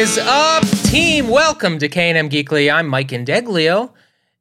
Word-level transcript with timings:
is 0.00 0.16
up, 0.16 0.66
team? 0.84 1.28
Welcome 1.28 1.78
to 1.78 1.86
K&M 1.86 2.30
Geekly. 2.30 2.72
I'm 2.72 2.88
Mike 2.88 3.12
Indeglio, 3.12 3.92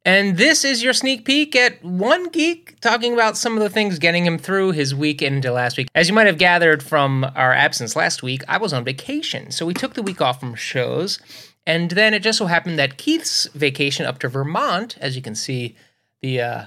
and 0.05 0.37
this 0.37 0.63
is 0.63 0.81
your 0.81 0.93
sneak 0.93 1.25
peek 1.25 1.53
at 1.53 1.83
one 1.83 2.29
geek 2.29 2.79
talking 2.79 3.13
about 3.13 3.35
some 3.35 3.57
of 3.57 3.59
the 3.59 3.69
things 3.69 3.99
getting 3.99 4.25
him 4.25 4.37
through 4.37 4.71
his 4.71 4.95
week 4.95 5.21
into 5.21 5.51
last 5.51 5.75
week. 5.75 5.89
As 5.93 6.07
you 6.07 6.15
might 6.15 6.27
have 6.27 6.37
gathered 6.37 6.81
from 6.81 7.25
our 7.35 7.51
absence 7.51 7.97
last 7.97 8.23
week, 8.23 8.41
I 8.47 8.57
was 8.57 8.71
on 8.71 8.85
vacation, 8.85 9.51
so 9.51 9.65
we 9.65 9.73
took 9.73 9.95
the 9.95 10.01
week 10.01 10.21
off 10.21 10.39
from 10.39 10.55
shows, 10.55 11.19
and 11.67 11.91
then 11.91 12.13
it 12.13 12.23
just 12.23 12.37
so 12.37 12.45
happened 12.45 12.79
that 12.79 12.97
Keith's 12.97 13.45
vacation 13.47 14.05
up 14.05 14.19
to 14.19 14.29
Vermont, 14.29 14.97
as 15.01 15.17
you 15.17 15.21
can 15.21 15.35
see 15.35 15.75
the 16.21 16.39
uh, 16.39 16.63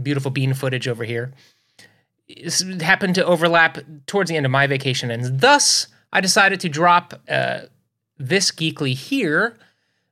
beautiful 0.00 0.30
bean 0.30 0.54
footage 0.54 0.86
over 0.86 1.02
here, 1.02 1.32
happened 2.80 3.16
to 3.16 3.26
overlap 3.26 3.78
towards 4.06 4.30
the 4.30 4.36
end 4.36 4.46
of 4.46 4.52
my 4.52 4.68
vacation, 4.68 5.10
and 5.10 5.40
thus 5.40 5.88
I 6.12 6.20
decided 6.20 6.60
to 6.60 6.68
drop 6.68 7.20
uh, 7.28 7.62
this 8.20 8.52
Geekly 8.52 8.94
here 8.94 9.56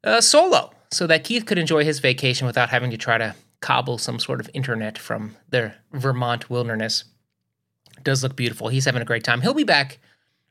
uh, 0.02 0.20
solo 0.20 0.72
so 0.90 1.06
that 1.06 1.24
Keith 1.24 1.44
could 1.44 1.58
enjoy 1.58 1.84
his 1.84 2.00
vacation 2.00 2.46
without 2.46 2.70
having 2.70 2.90
to 2.90 2.96
try 2.96 3.18
to 3.18 3.36
cobble 3.60 3.98
some 3.98 4.18
sort 4.18 4.40
of 4.40 4.48
internet 4.54 4.96
from 4.96 5.36
the 5.50 5.74
Vermont 5.92 6.48
wilderness. 6.48 7.04
It 7.96 8.04
does 8.04 8.22
look 8.22 8.34
beautiful. 8.34 8.68
He's 8.68 8.86
having 8.86 9.02
a 9.02 9.04
great 9.04 9.24
time. 9.24 9.42
He'll 9.42 9.54
be 9.54 9.64
back, 9.64 9.98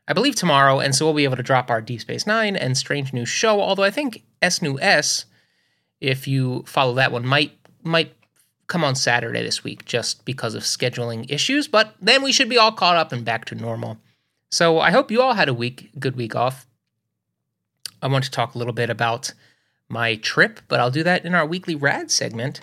I 0.06 0.12
believe, 0.12 0.36
tomorrow, 0.36 0.78
and 0.78 0.94
so 0.94 1.04
we'll 1.04 1.14
be 1.14 1.24
able 1.24 1.36
to 1.36 1.42
drop 1.42 1.70
our 1.70 1.80
Deep 1.80 2.00
Space 2.00 2.26
Nine 2.26 2.54
and 2.54 2.76
Strange 2.76 3.12
New 3.12 3.26
Show. 3.26 3.60
Although 3.60 3.82
I 3.82 3.90
think 3.90 4.22
S 4.40 4.62
New 4.62 4.78
S, 4.78 5.24
if 6.00 6.28
you 6.28 6.62
follow 6.66 6.94
that 6.94 7.10
one, 7.10 7.26
might 7.26 7.52
might 7.82 8.14
come 8.68 8.84
on 8.84 8.94
Saturday 8.94 9.42
this 9.42 9.64
week 9.64 9.84
just 9.86 10.24
because 10.24 10.54
of 10.54 10.62
scheduling 10.62 11.28
issues. 11.30 11.66
But 11.66 11.94
then 12.00 12.22
we 12.22 12.32
should 12.32 12.50
be 12.50 12.58
all 12.58 12.70
caught 12.70 12.96
up 12.96 13.12
and 13.12 13.24
back 13.24 13.46
to 13.46 13.54
normal. 13.54 13.98
So 14.50 14.78
I 14.78 14.90
hope 14.90 15.10
you 15.10 15.22
all 15.22 15.32
had 15.32 15.48
a 15.48 15.54
week, 15.54 15.90
good 15.98 16.14
week 16.14 16.36
off. 16.36 16.67
I 18.02 18.06
want 18.08 18.24
to 18.24 18.30
talk 18.30 18.54
a 18.54 18.58
little 18.58 18.72
bit 18.72 18.90
about 18.90 19.32
my 19.88 20.16
trip, 20.16 20.60
but 20.68 20.80
I'll 20.80 20.90
do 20.90 21.02
that 21.02 21.24
in 21.24 21.34
our 21.34 21.46
weekly 21.46 21.74
rad 21.74 22.10
segment. 22.10 22.60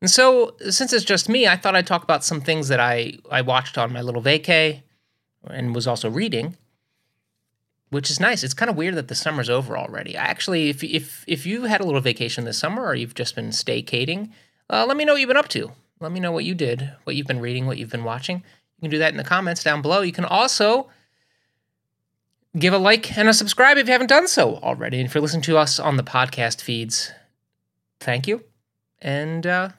And 0.00 0.10
so, 0.10 0.54
since 0.68 0.92
it's 0.92 1.04
just 1.04 1.28
me, 1.28 1.46
I 1.46 1.56
thought 1.56 1.74
I'd 1.74 1.86
talk 1.86 2.02
about 2.02 2.24
some 2.24 2.40
things 2.40 2.68
that 2.68 2.80
I, 2.80 3.14
I 3.30 3.40
watched 3.40 3.78
on 3.78 3.92
my 3.92 4.02
little 4.02 4.22
vacay 4.22 4.82
and 5.48 5.74
was 5.74 5.86
also 5.86 6.10
reading, 6.10 6.56
which 7.90 8.10
is 8.10 8.20
nice. 8.20 8.44
It's 8.44 8.52
kind 8.52 8.70
of 8.70 8.76
weird 8.76 8.94
that 8.96 9.08
the 9.08 9.14
summer's 9.14 9.48
over 9.48 9.78
already. 9.78 10.16
I 10.16 10.24
actually, 10.24 10.68
if, 10.68 10.84
if, 10.84 11.24
if 11.26 11.46
you 11.46 11.62
had 11.64 11.80
a 11.80 11.84
little 11.84 12.00
vacation 12.00 12.44
this 12.44 12.58
summer 12.58 12.84
or 12.84 12.94
you've 12.94 13.14
just 13.14 13.34
been 13.34 13.48
staycating, 13.48 14.30
uh, 14.68 14.84
let 14.86 14.96
me 14.96 15.04
know 15.04 15.14
what 15.14 15.20
you've 15.20 15.28
been 15.28 15.36
up 15.36 15.48
to. 15.48 15.72
Let 16.00 16.12
me 16.12 16.20
know 16.20 16.32
what 16.32 16.44
you 16.44 16.54
did, 16.54 16.92
what 17.04 17.16
you've 17.16 17.26
been 17.26 17.40
reading, 17.40 17.66
what 17.66 17.78
you've 17.78 17.90
been 17.90 18.04
watching. 18.04 18.42
You 18.76 18.82
can 18.82 18.90
do 18.90 18.98
that 18.98 19.12
in 19.12 19.16
the 19.16 19.24
comments 19.24 19.64
down 19.64 19.80
below. 19.80 20.02
You 20.02 20.12
can 20.12 20.26
also 20.26 20.90
give 22.58 22.72
a 22.72 22.78
like 22.78 23.16
and 23.16 23.28
a 23.28 23.34
subscribe 23.34 23.76
if 23.76 23.86
you 23.86 23.92
haven't 23.92 24.08
done 24.08 24.28
so 24.28 24.56
already. 24.56 24.98
And 24.98 25.06
if 25.06 25.14
you're 25.14 25.22
listening 25.22 25.42
to 25.42 25.58
us 25.58 25.78
on 25.78 25.96
the 25.96 26.02
podcast 26.02 26.62
feeds, 26.62 27.12
thank 28.00 28.26
you. 28.26 28.44
And 29.00 29.46
uh, 29.46 29.70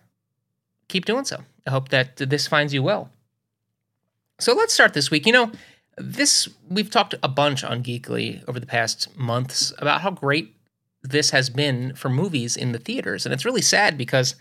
keep 0.88 1.05
doing 1.05 1.25
so. 1.25 1.44
I 1.66 1.72
hope 1.72 1.89
that 1.89 2.17
this 2.17 2.48
finds 2.48 2.73
you 2.73 2.83
well. 2.83 3.09
So 4.39 4.53
let's 4.53 4.73
start 4.73 4.94
this 4.94 5.09
week. 5.09 5.25
You 5.25 5.33
know, 5.33 5.52
this 5.98 6.48
we've 6.70 6.92
talked 6.92 7.16
a 7.23 7.28
bunch 7.28 7.64
on 7.64 7.83
Geekly 7.83 8.48
over 8.48 8.59
the 8.59 8.67
past 8.67 9.17
months 9.17 9.73
about 9.80 10.02
how 10.02 10.11
great 10.11 10.55
this 11.02 11.31
has 11.31 11.50
been 11.50 11.95
for 11.95 12.09
movies 12.09 12.55
in 12.55 12.72
the 12.72 12.80
theaters. 12.80 13.25
And 13.25 13.33
it's 13.33 13.45
really 13.45 13.61
sad 13.61 13.98
because 13.98 14.36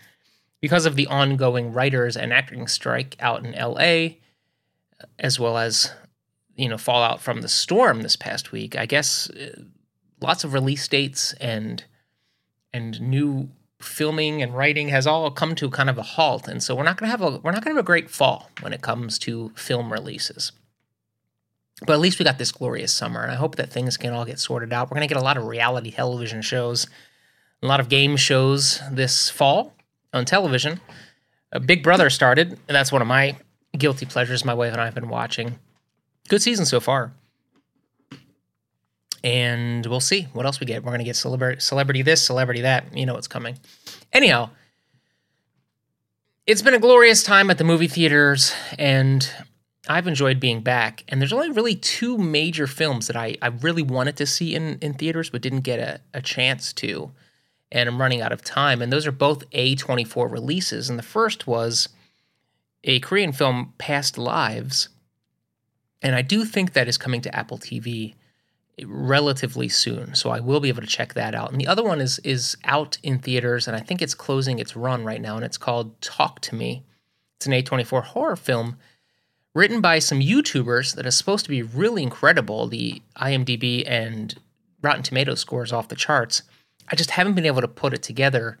because 0.61 0.85
of 0.85 0.95
the 0.95 1.07
ongoing 1.07 1.73
writers 1.73 2.15
and 2.15 2.31
acting 2.31 2.67
strike 2.67 3.15
out 3.19 3.45
in 3.45 3.53
LA, 3.53 4.17
as 5.19 5.39
well 5.39 5.57
as 5.57 5.91
you 6.57 6.67
know 6.67 6.77
fallout 6.77 7.21
from 7.21 7.41
the 7.41 7.47
storm 7.47 8.01
this 8.01 8.15
past 8.15 8.51
week. 8.51 8.75
I 8.75 8.85
guess 8.85 9.29
uh, 9.29 9.61
lots 10.21 10.43
of 10.43 10.53
release 10.53 10.87
dates 10.87 11.33
and 11.33 11.83
and 12.73 12.99
new 12.99 13.49
filming 13.79 14.41
and 14.41 14.55
writing 14.55 14.89
has 14.89 15.05
all 15.05 15.29
come 15.29 15.53
to 15.55 15.69
kind 15.69 15.89
of 15.89 15.97
a 15.97 16.03
halt, 16.03 16.47
and 16.47 16.61
so 16.61 16.75
we're 16.75 16.83
not 16.83 16.97
gonna 16.97 17.11
have 17.11 17.21
a 17.21 17.37
we're 17.37 17.51
not 17.51 17.63
gonna 17.63 17.75
have 17.75 17.83
a 17.83 17.85
great 17.85 18.09
fall 18.09 18.49
when 18.61 18.73
it 18.73 18.81
comes 18.81 19.17
to 19.19 19.51
film 19.55 19.93
releases. 19.93 20.51
But 21.85 21.93
at 21.93 21.99
least 21.99 22.17
we 22.17 22.25
got 22.25 22.39
this 22.39 22.51
glorious 22.51 22.91
summer, 22.91 23.21
and 23.21 23.31
I 23.31 23.35
hope 23.35 23.55
that 23.57 23.69
things 23.69 23.97
can 23.97 24.11
all 24.11 24.25
get 24.25 24.39
sorted 24.39 24.73
out. 24.73 24.89
We're 24.89 24.95
gonna 24.95 25.07
get 25.07 25.17
a 25.17 25.21
lot 25.21 25.37
of 25.37 25.45
reality 25.45 25.91
television 25.91 26.41
shows, 26.41 26.87
a 27.61 27.67
lot 27.67 27.79
of 27.79 27.87
game 27.87 28.17
shows 28.17 28.81
this 28.91 29.29
fall 29.29 29.75
on 30.11 30.25
television. 30.25 30.81
A 31.51 31.59
Big 31.59 31.83
Brother 31.83 32.09
started, 32.09 32.51
and 32.67 32.75
that's 32.75 32.91
one 32.91 33.01
of 33.01 33.07
my 33.07 33.37
guilty 33.77 34.07
pleasures 34.07 34.43
my 34.43 34.55
wife 34.55 34.71
and 34.73 34.81
I 34.81 34.85
have 34.85 34.95
been 34.95 35.07
watching. 35.07 35.59
Good 36.27 36.41
season 36.41 36.65
so 36.65 36.79
far. 36.79 37.13
And 39.23 39.85
we'll 39.85 39.99
see 39.99 40.27
what 40.33 40.45
else 40.45 40.59
we 40.59 40.65
get. 40.65 40.83
We're 40.83 40.91
going 40.91 40.99
to 40.99 41.05
get 41.05 41.15
celebrity, 41.15 41.59
celebrity 41.59 42.01
this, 42.01 42.23
celebrity 42.23 42.61
that. 42.61 42.95
You 42.95 43.05
know 43.05 43.13
what's 43.15 43.27
coming. 43.27 43.57
Anyhow, 44.13 44.51
it's 46.45 46.61
been 46.61 46.73
a 46.73 46.79
glorious 46.79 47.23
time 47.23 47.49
at 47.49 47.57
the 47.57 47.63
movie 47.63 47.87
theaters, 47.87 48.53
and 48.77 49.29
I've 49.89 50.07
enjoyed 50.07 50.39
being 50.39 50.61
back. 50.61 51.03
And 51.07 51.19
there's 51.19 51.33
only 51.33 51.51
really 51.51 51.75
two 51.75 52.17
major 52.17 52.67
films 52.67 53.07
that 53.07 53.15
I, 53.15 53.35
I 53.41 53.47
really 53.47 53.83
wanted 53.83 54.17
to 54.17 54.25
see 54.25 54.55
in, 54.55 54.77
in 54.79 54.93
theaters, 54.93 55.29
but 55.29 55.41
didn't 55.41 55.61
get 55.61 55.79
a, 55.79 56.01
a 56.13 56.21
chance 56.21 56.71
to. 56.73 57.11
And 57.71 57.89
I'm 57.89 57.99
running 57.99 58.21
out 58.21 58.31
of 58.31 58.43
time. 58.43 58.81
And 58.81 58.93
those 58.93 59.05
are 59.05 59.11
both 59.11 59.49
A24 59.51 60.31
releases. 60.31 60.89
And 60.89 60.97
the 60.97 61.03
first 61.03 61.47
was 61.47 61.89
a 62.83 62.99
Korean 63.01 63.33
film, 63.33 63.73
Past 63.77 64.17
Lives. 64.17 64.89
And 66.01 66.15
I 66.15 66.21
do 66.21 66.45
think 66.45 66.73
that 66.73 66.87
is 66.87 66.97
coming 66.97 67.21
to 67.21 67.35
Apple 67.35 67.57
TV 67.57 68.13
relatively 68.85 69.67
soon. 69.69 70.13
So 70.13 70.29
I 70.29 70.39
will 70.39 70.59
be 70.59 70.69
able 70.69 70.81
to 70.81 70.87
check 70.87 71.13
that 71.15 71.33
out. 71.33 71.51
And 71.51 71.59
the 71.59 71.67
other 71.67 71.83
one 71.83 71.99
is 71.99 72.19
is 72.19 72.55
out 72.63 72.97
in 73.01 73.19
theaters 73.19 73.67
and 73.67 73.75
I 73.75 73.79
think 73.79 74.01
it's 74.01 74.13
closing 74.13 74.59
its 74.59 74.75
run 74.75 75.03
right 75.03 75.21
now 75.21 75.35
and 75.35 75.45
it's 75.45 75.57
called 75.57 75.99
Talk 76.01 76.39
to 76.41 76.55
Me. 76.55 76.83
It's 77.37 77.47
an 77.47 77.53
A24 77.53 78.03
horror 78.03 78.35
film 78.35 78.77
written 79.55 79.81
by 79.81 79.97
some 79.97 80.19
YouTubers 80.19 80.95
that 80.95 81.07
is 81.07 81.15
supposed 81.15 81.45
to 81.45 81.49
be 81.49 81.63
really 81.63 82.03
incredible. 82.03 82.67
The 82.67 83.01
IMDb 83.17 83.83
and 83.87 84.35
Rotten 84.83 85.03
Tomatoes 85.03 85.39
scores 85.39 85.73
off 85.73 85.87
the 85.87 85.95
charts. 85.95 86.43
I 86.89 86.95
just 86.95 87.11
haven't 87.11 87.33
been 87.33 87.45
able 87.45 87.61
to 87.61 87.67
put 87.67 87.93
it 87.93 88.03
together 88.03 88.59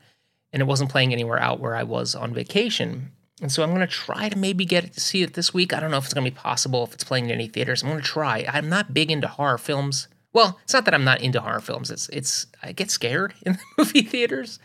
and 0.51 0.61
it 0.61 0.65
wasn't 0.65 0.89
playing 0.89 1.13
anywhere 1.13 1.39
out 1.39 1.59
where 1.59 1.75
I 1.75 1.83
was 1.83 2.15
on 2.15 2.33
vacation. 2.33 3.11
And 3.41 3.51
so 3.51 3.61
I'm 3.61 3.69
going 3.69 3.81
to 3.81 3.87
try 3.87 4.29
to 4.29 4.37
maybe 4.37 4.65
get 4.65 4.93
to 4.93 4.99
see 4.99 5.21
it 5.21 5.33
this 5.33 5.53
week. 5.53 5.71
I 5.71 5.79
don't 5.79 5.91
know 5.91 5.97
if 5.97 6.05
it's 6.05 6.13
going 6.13 6.25
to 6.25 6.31
be 6.31 6.35
possible 6.35 6.83
if 6.83 6.93
it's 6.93 7.03
playing 7.03 7.25
in 7.25 7.31
any 7.31 7.47
theaters. 7.47 7.83
I'm 7.83 7.89
going 7.89 8.01
to 8.01 8.07
try. 8.07 8.45
I'm 8.51 8.67
not 8.67 8.93
big 8.93 9.11
into 9.11 9.27
horror 9.27 9.59
films. 9.59 10.07
Well, 10.33 10.59
it's 10.63 10.73
not 10.73 10.85
that 10.85 10.93
I'm 10.93 11.03
not 11.03 11.21
into 11.21 11.41
horror 11.41 11.61
films. 11.61 11.91
It's 11.91 12.09
it's 12.09 12.47
I 12.63 12.71
get 12.71 12.89
scared 12.89 13.35
in 13.43 13.53
the 13.53 13.59
movie 13.77 14.01
theaters, 14.01 14.59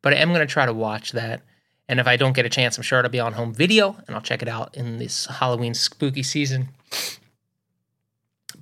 but 0.00 0.12
I 0.12 0.16
am 0.16 0.28
going 0.28 0.40
to 0.40 0.46
try 0.46 0.64
to 0.64 0.72
watch 0.72 1.12
that. 1.12 1.42
And 1.88 2.00
if 2.00 2.06
I 2.06 2.16
don't 2.16 2.34
get 2.34 2.46
a 2.46 2.50
chance, 2.50 2.76
I'm 2.76 2.82
sure 2.82 3.00
it'll 3.00 3.10
be 3.10 3.20
on 3.20 3.34
home 3.34 3.52
video 3.52 3.96
and 4.06 4.16
I'll 4.16 4.22
check 4.22 4.42
it 4.42 4.48
out 4.48 4.74
in 4.76 4.98
this 4.98 5.26
Halloween 5.26 5.74
spooky 5.74 6.22
season. 6.22 6.68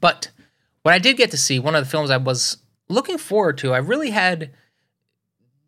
But 0.01 0.31
what 0.83 0.93
I 0.93 0.99
did 0.99 1.17
get 1.17 1.31
to 1.31 1.37
see, 1.37 1.61
one 1.61 1.77
of 1.77 1.85
the 1.85 1.91
films 1.91 2.11
I 2.11 2.17
was 2.17 2.57
looking 2.89 3.19
forward 3.19 3.59
to, 3.59 3.73
I 3.73 3.79
really 3.79 4.11
had 4.11 4.51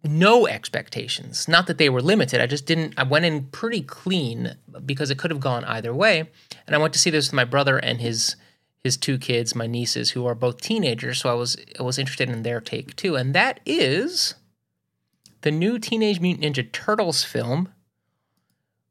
no 0.05 0.47
expectations. 0.47 1.49
Not 1.49 1.67
that 1.67 1.79
they 1.79 1.89
were 1.89 2.03
limited. 2.03 2.41
I 2.41 2.47
just 2.47 2.67
didn't. 2.67 2.95
I 2.97 3.03
went 3.03 3.25
in 3.25 3.47
pretty 3.47 3.83
clean 3.83 4.57
because 4.85 5.11
it 5.11 5.19
could 5.19 5.31
have 5.31 5.41
gone 5.41 5.65
either 5.65 5.95
way. 5.95 6.31
And 6.67 6.77
I 6.77 6.79
went 6.79 6.93
to 6.93 6.99
see 6.99 7.11
this 7.11 7.29
with 7.29 7.35
my 7.35 7.45
brother 7.45 7.79
and 7.79 8.01
his 8.01 8.37
his 8.83 8.97
two 8.99 9.17
kids, 9.17 9.55
my 9.55 9.67
nieces, 9.67 10.11
who 10.11 10.27
are 10.27 10.35
both 10.35 10.61
teenagers. 10.61 11.21
So 11.21 11.31
I 11.31 11.35
was 11.35 11.57
I 11.79 11.83
was 11.83 11.99
interested 11.99 12.29
in 12.29 12.43
their 12.43 12.61
take 12.61 12.95
too. 12.97 13.17
And 13.17 13.35
that 13.35 13.61
is 13.65 14.35
the 15.41 15.51
new 15.51 15.79
Teenage 15.79 16.21
Mutant 16.21 16.57
Ninja 16.57 16.71
Turtles 16.71 17.25
film, 17.25 17.73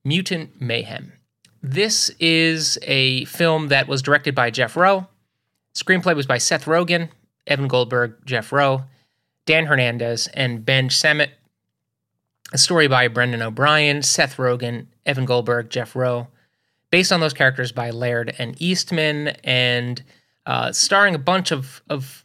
Mutant 0.04 0.60
Mayhem. 0.62 1.14
This 1.62 2.10
is 2.20 2.78
a 2.84 3.26
film 3.26 3.70
that 3.70 3.88
was 3.88 4.02
directed 4.02 4.36
by 4.36 4.50
Jeff 4.50 4.76
Rowe. 4.76 5.08
Screenplay 5.74 6.16
was 6.16 6.28
by 6.28 6.38
Seth 6.38 6.66
Rogen, 6.66 7.10
Evan 7.48 7.68
Goldberg, 7.68 8.18
Jeff 8.26 8.52
Rowe. 8.52 8.84
Dan 9.46 9.66
Hernandez, 9.66 10.28
and 10.34 10.66
Ben 10.66 10.90
Samit. 10.90 11.32
A 12.52 12.58
story 12.58 12.88
by 12.88 13.08
Brendan 13.08 13.42
O'Brien, 13.42 14.04
Seth 14.04 14.38
Rogen, 14.38 14.86
Evan 15.06 15.26
Goldberg, 15.26 15.70
Jeff 15.70 15.96
Rowe, 15.96 16.28
based 16.92 17.12
on 17.12 17.20
those 17.20 17.34
characters 17.34 17.72
by 17.72 17.90
Laird 17.90 18.36
and 18.38 18.62
Eastman, 18.62 19.30
and 19.44 20.04
uh, 20.46 20.72
starring 20.72 21.16
a 21.16 21.20
bunch 21.20 21.52
of 21.52 21.82
of 21.90 22.24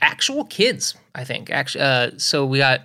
actual 0.00 0.44
kids. 0.44 0.94
I 1.14 1.24
think 1.24 1.50
actually. 1.50 1.82
Uh, 1.82 2.10
so 2.16 2.46
we 2.46 2.58
got 2.58 2.82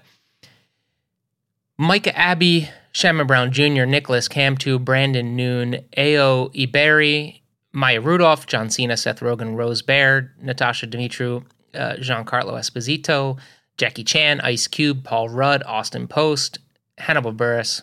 Micah 1.78 2.18
Abbey, 2.18 2.70
Shamon 2.94 3.28
Brown 3.28 3.52
Jr., 3.52 3.86
Nicholas 3.86 4.28
Cantu, 4.28 4.80
Brandon 4.80 5.36
Noon, 5.36 5.78
Ayo 5.98 6.54
Edebiri, 6.56 7.42
Maya 7.74 8.02
Rudolph, 8.02 8.48
John 8.48 8.70
Cena, 8.70 8.98
Seth 8.98 9.20
Rogen, 9.20 9.56
Rose 9.56 9.82
Baird, 9.82 10.32
Natasha 10.42 10.88
Demetriou, 10.88 11.44
uh, 11.74 11.94
Giancarlo 11.94 12.54
Esposito, 12.54 13.38
Jackie 13.78 14.04
Chan, 14.04 14.42
Ice 14.42 14.68
Cube, 14.68 15.04
Paul 15.04 15.30
Rudd, 15.30 15.64
Austin 15.64 16.08
Post, 16.08 16.60
Hannibal 16.98 17.34
Buress. 17.34 17.82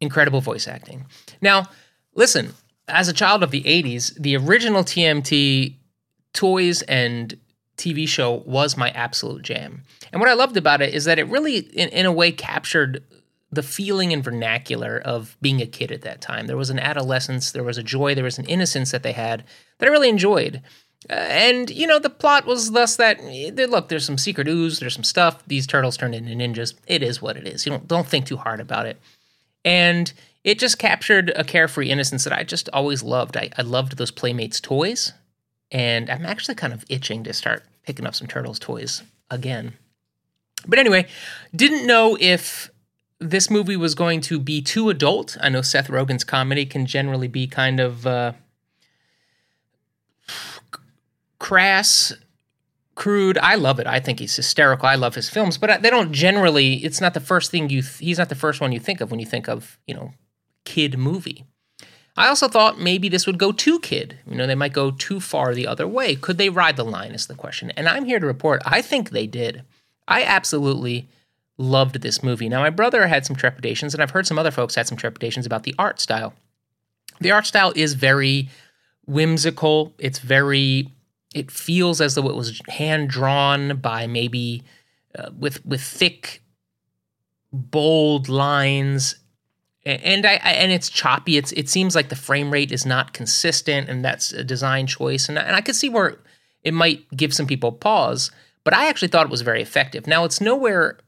Incredible 0.00 0.40
voice 0.40 0.68
acting. 0.68 1.06
Now, 1.40 1.66
listen, 2.14 2.52
as 2.88 3.08
a 3.08 3.12
child 3.12 3.42
of 3.42 3.50
the 3.50 3.62
80s, 3.62 4.14
the 4.20 4.36
original 4.36 4.82
TMT 4.82 5.76
toys 6.32 6.82
and 6.82 7.38
TV 7.76 8.08
show 8.08 8.42
was 8.46 8.76
my 8.76 8.90
absolute 8.90 9.42
jam. 9.42 9.82
And 10.12 10.20
what 10.20 10.30
I 10.30 10.34
loved 10.34 10.56
about 10.56 10.82
it 10.82 10.94
is 10.94 11.04
that 11.04 11.18
it 11.18 11.28
really, 11.28 11.58
in, 11.58 11.88
in 11.90 12.06
a 12.06 12.12
way, 12.12 12.32
captured 12.32 13.04
the 13.52 13.62
feeling 13.62 14.12
and 14.12 14.24
vernacular 14.24 15.00
of 15.04 15.36
being 15.40 15.60
a 15.60 15.66
kid 15.66 15.92
at 15.92 16.02
that 16.02 16.20
time. 16.20 16.46
There 16.46 16.56
was 16.56 16.70
an 16.70 16.78
adolescence, 16.78 17.52
there 17.52 17.62
was 17.62 17.78
a 17.78 17.82
joy, 17.82 18.14
there 18.14 18.24
was 18.24 18.38
an 18.38 18.46
innocence 18.46 18.90
that 18.90 19.02
they 19.02 19.12
had 19.12 19.44
that 19.78 19.88
I 19.88 19.92
really 19.92 20.08
enjoyed. 20.08 20.62
Uh, 21.08 21.14
and 21.14 21.70
you 21.70 21.86
know 21.86 21.98
the 21.98 22.10
plot 22.10 22.46
was 22.46 22.72
thus 22.72 22.96
that 22.96 23.20
eh, 23.20 23.66
look 23.66 23.88
there's 23.88 24.04
some 24.04 24.18
secret 24.18 24.48
ooze 24.48 24.80
there's 24.80 24.94
some 24.94 25.04
stuff. 25.04 25.42
These 25.46 25.66
turtles 25.66 25.96
turned 25.96 26.14
into 26.14 26.32
ninjas. 26.32 26.74
It 26.86 27.02
is 27.02 27.22
what 27.22 27.36
it 27.36 27.46
is. 27.46 27.64
You 27.64 27.70
don't 27.70 27.86
don't 27.86 28.06
think 28.06 28.26
too 28.26 28.36
hard 28.36 28.60
about 28.60 28.86
it. 28.86 29.00
And 29.64 30.12
it 30.44 30.58
just 30.58 30.78
captured 30.78 31.32
a 31.34 31.42
carefree 31.42 31.90
innocence 31.90 32.22
that 32.24 32.32
i 32.32 32.44
just 32.44 32.68
always 32.72 33.02
loved. 33.02 33.36
I, 33.36 33.50
I 33.56 33.62
loved 33.62 33.96
those 33.96 34.10
playmates 34.10 34.60
toys. 34.60 35.12
And 35.70 36.10
i'm 36.10 36.26
actually 36.26 36.54
kind 36.56 36.72
of 36.72 36.84
itching 36.88 37.24
to 37.24 37.32
start 37.32 37.64
picking 37.84 38.06
up 38.06 38.14
some 38.14 38.26
turtles 38.26 38.58
toys 38.58 39.02
again. 39.30 39.74
But 40.66 40.78
anyway 40.78 41.06
didn't 41.54 41.86
know 41.86 42.16
if 42.20 42.70
this 43.18 43.48
movie 43.48 43.76
was 43.76 43.94
going 43.94 44.20
to 44.22 44.38
be 44.38 44.60
too 44.60 44.90
adult. 44.90 45.36
I 45.40 45.48
know 45.48 45.62
seth 45.62 45.88
rogen's 45.88 46.24
comedy 46.24 46.66
can 46.66 46.86
generally 46.86 47.28
be 47.28 47.46
kind 47.46 47.80
of 47.80 48.06
uh, 48.06 48.32
crass, 51.46 52.12
crude. 52.96 53.38
I 53.38 53.54
love 53.54 53.78
it. 53.78 53.86
I 53.86 54.00
think 54.00 54.18
he's 54.18 54.34
hysterical. 54.34 54.88
I 54.88 54.96
love 54.96 55.14
his 55.14 55.30
films, 55.30 55.58
but 55.58 55.80
they 55.80 55.90
don't 55.90 56.10
generally. 56.10 56.84
It's 56.84 57.00
not 57.00 57.14
the 57.14 57.20
first 57.20 57.52
thing 57.52 57.70
you. 57.70 57.82
Th- 57.82 57.98
he's 57.98 58.18
not 58.18 58.30
the 58.30 58.34
first 58.34 58.60
one 58.60 58.72
you 58.72 58.80
think 58.80 59.00
of 59.00 59.12
when 59.12 59.20
you 59.20 59.26
think 59.26 59.48
of 59.48 59.78
you 59.86 59.94
know 59.94 60.12
kid 60.64 60.98
movie. 60.98 61.44
I 62.16 62.26
also 62.26 62.48
thought 62.48 62.80
maybe 62.80 63.08
this 63.08 63.28
would 63.28 63.38
go 63.38 63.52
too 63.52 63.78
kid. 63.78 64.18
You 64.28 64.34
know, 64.34 64.48
they 64.48 64.56
might 64.56 64.72
go 64.72 64.90
too 64.90 65.20
far 65.20 65.54
the 65.54 65.68
other 65.68 65.86
way. 65.86 66.16
Could 66.16 66.36
they 66.36 66.48
ride 66.48 66.76
the 66.76 66.84
line? 66.84 67.12
Is 67.12 67.28
the 67.28 67.36
question. 67.36 67.70
And 67.76 67.88
I'm 67.88 68.06
here 68.06 68.18
to 68.18 68.26
report. 68.26 68.60
I 68.66 68.82
think 68.82 69.10
they 69.10 69.28
did. 69.28 69.62
I 70.08 70.24
absolutely 70.24 71.08
loved 71.58 72.00
this 72.00 72.24
movie. 72.24 72.48
Now, 72.48 72.60
my 72.60 72.70
brother 72.70 73.06
had 73.06 73.24
some 73.24 73.36
trepidations, 73.36 73.94
and 73.94 74.02
I've 74.02 74.10
heard 74.10 74.26
some 74.26 74.38
other 74.38 74.50
folks 74.50 74.74
had 74.74 74.88
some 74.88 74.98
trepidations 74.98 75.46
about 75.46 75.62
the 75.62 75.76
art 75.78 76.00
style. 76.00 76.34
The 77.20 77.30
art 77.30 77.46
style 77.46 77.72
is 77.76 77.94
very 77.94 78.48
whimsical. 79.06 79.94
It's 79.98 80.18
very 80.18 80.90
it 81.36 81.50
feels 81.50 82.00
as 82.00 82.14
though 82.14 82.28
it 82.28 82.34
was 82.34 82.62
hand 82.68 83.10
drawn 83.10 83.76
by 83.76 84.06
maybe 84.06 84.62
uh, 85.16 85.30
with 85.38 85.64
with 85.66 85.82
thick, 85.82 86.42
bold 87.52 88.30
lines, 88.30 89.16
and 89.84 90.24
I, 90.24 90.40
I, 90.42 90.52
and 90.52 90.72
it's 90.72 90.88
choppy. 90.88 91.36
It's 91.36 91.52
it 91.52 91.68
seems 91.68 91.94
like 91.94 92.08
the 92.08 92.16
frame 92.16 92.50
rate 92.50 92.72
is 92.72 92.86
not 92.86 93.12
consistent, 93.12 93.90
and 93.90 94.02
that's 94.02 94.32
a 94.32 94.42
design 94.42 94.86
choice. 94.86 95.28
And 95.28 95.38
and 95.38 95.54
I 95.54 95.60
could 95.60 95.76
see 95.76 95.90
where 95.90 96.18
it 96.62 96.72
might 96.72 97.08
give 97.14 97.34
some 97.34 97.46
people 97.46 97.70
pause, 97.70 98.30
but 98.64 98.72
I 98.72 98.88
actually 98.88 99.08
thought 99.08 99.26
it 99.26 99.30
was 99.30 99.42
very 99.42 99.60
effective. 99.60 100.06
Now 100.06 100.24
it's 100.24 100.40
nowhere 100.40 100.98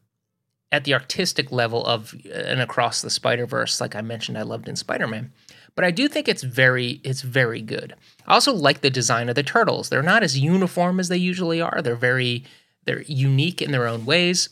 at 0.70 0.84
the 0.84 0.92
artistic 0.92 1.50
level 1.50 1.86
of 1.86 2.14
uh, 2.26 2.34
an 2.34 2.60
Across 2.60 3.00
the 3.00 3.08
Spider 3.08 3.46
Verse, 3.46 3.80
like 3.80 3.96
I 3.96 4.02
mentioned, 4.02 4.36
I 4.36 4.42
loved 4.42 4.68
in 4.68 4.76
Spider 4.76 5.06
Man 5.06 5.32
but 5.78 5.84
I 5.84 5.92
do 5.92 6.08
think 6.08 6.26
it's 6.26 6.42
very 6.42 7.00
it's 7.04 7.22
very 7.22 7.62
good. 7.62 7.94
I 8.26 8.34
also 8.34 8.52
like 8.52 8.80
the 8.80 8.90
design 8.90 9.28
of 9.28 9.36
the 9.36 9.44
turtles. 9.44 9.90
They're 9.90 10.02
not 10.02 10.24
as 10.24 10.36
uniform 10.36 10.98
as 10.98 11.08
they 11.08 11.18
usually 11.18 11.60
are. 11.60 11.80
They're 11.80 11.94
very 11.94 12.42
they're 12.84 13.02
unique 13.02 13.62
in 13.62 13.70
their 13.70 13.86
own 13.86 14.04
ways. 14.04 14.48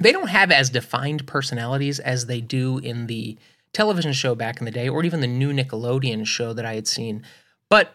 They 0.00 0.10
don't 0.10 0.30
have 0.30 0.50
as 0.50 0.70
defined 0.70 1.26
personalities 1.26 2.00
as 2.00 2.24
they 2.24 2.40
do 2.40 2.78
in 2.78 3.08
the 3.08 3.36
television 3.74 4.14
show 4.14 4.34
back 4.34 4.58
in 4.58 4.64
the 4.64 4.70
day 4.70 4.88
or 4.88 5.04
even 5.04 5.20
the 5.20 5.26
new 5.26 5.52
Nickelodeon 5.52 6.26
show 6.26 6.54
that 6.54 6.64
I 6.64 6.76
had 6.76 6.88
seen. 6.88 7.22
But 7.68 7.94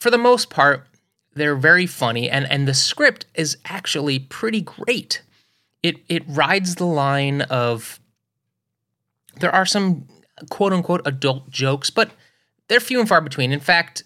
for 0.00 0.10
the 0.10 0.18
most 0.18 0.50
part, 0.50 0.88
they're 1.34 1.54
very 1.54 1.86
funny 1.86 2.28
and 2.28 2.50
and 2.50 2.66
the 2.66 2.74
script 2.74 3.26
is 3.36 3.58
actually 3.64 4.18
pretty 4.18 4.60
great. 4.60 5.22
It 5.84 5.98
it 6.08 6.24
rides 6.26 6.74
the 6.74 6.84
line 6.84 7.42
of 7.42 8.00
there 9.38 9.54
are 9.54 9.66
some 9.66 10.08
quote 10.50 10.72
unquote 10.72 11.02
adult 11.04 11.50
jokes, 11.50 11.90
but 11.90 12.10
they're 12.68 12.80
few 12.80 13.00
and 13.00 13.08
far 13.08 13.20
between. 13.20 13.52
In 13.52 13.60
fact, 13.60 14.02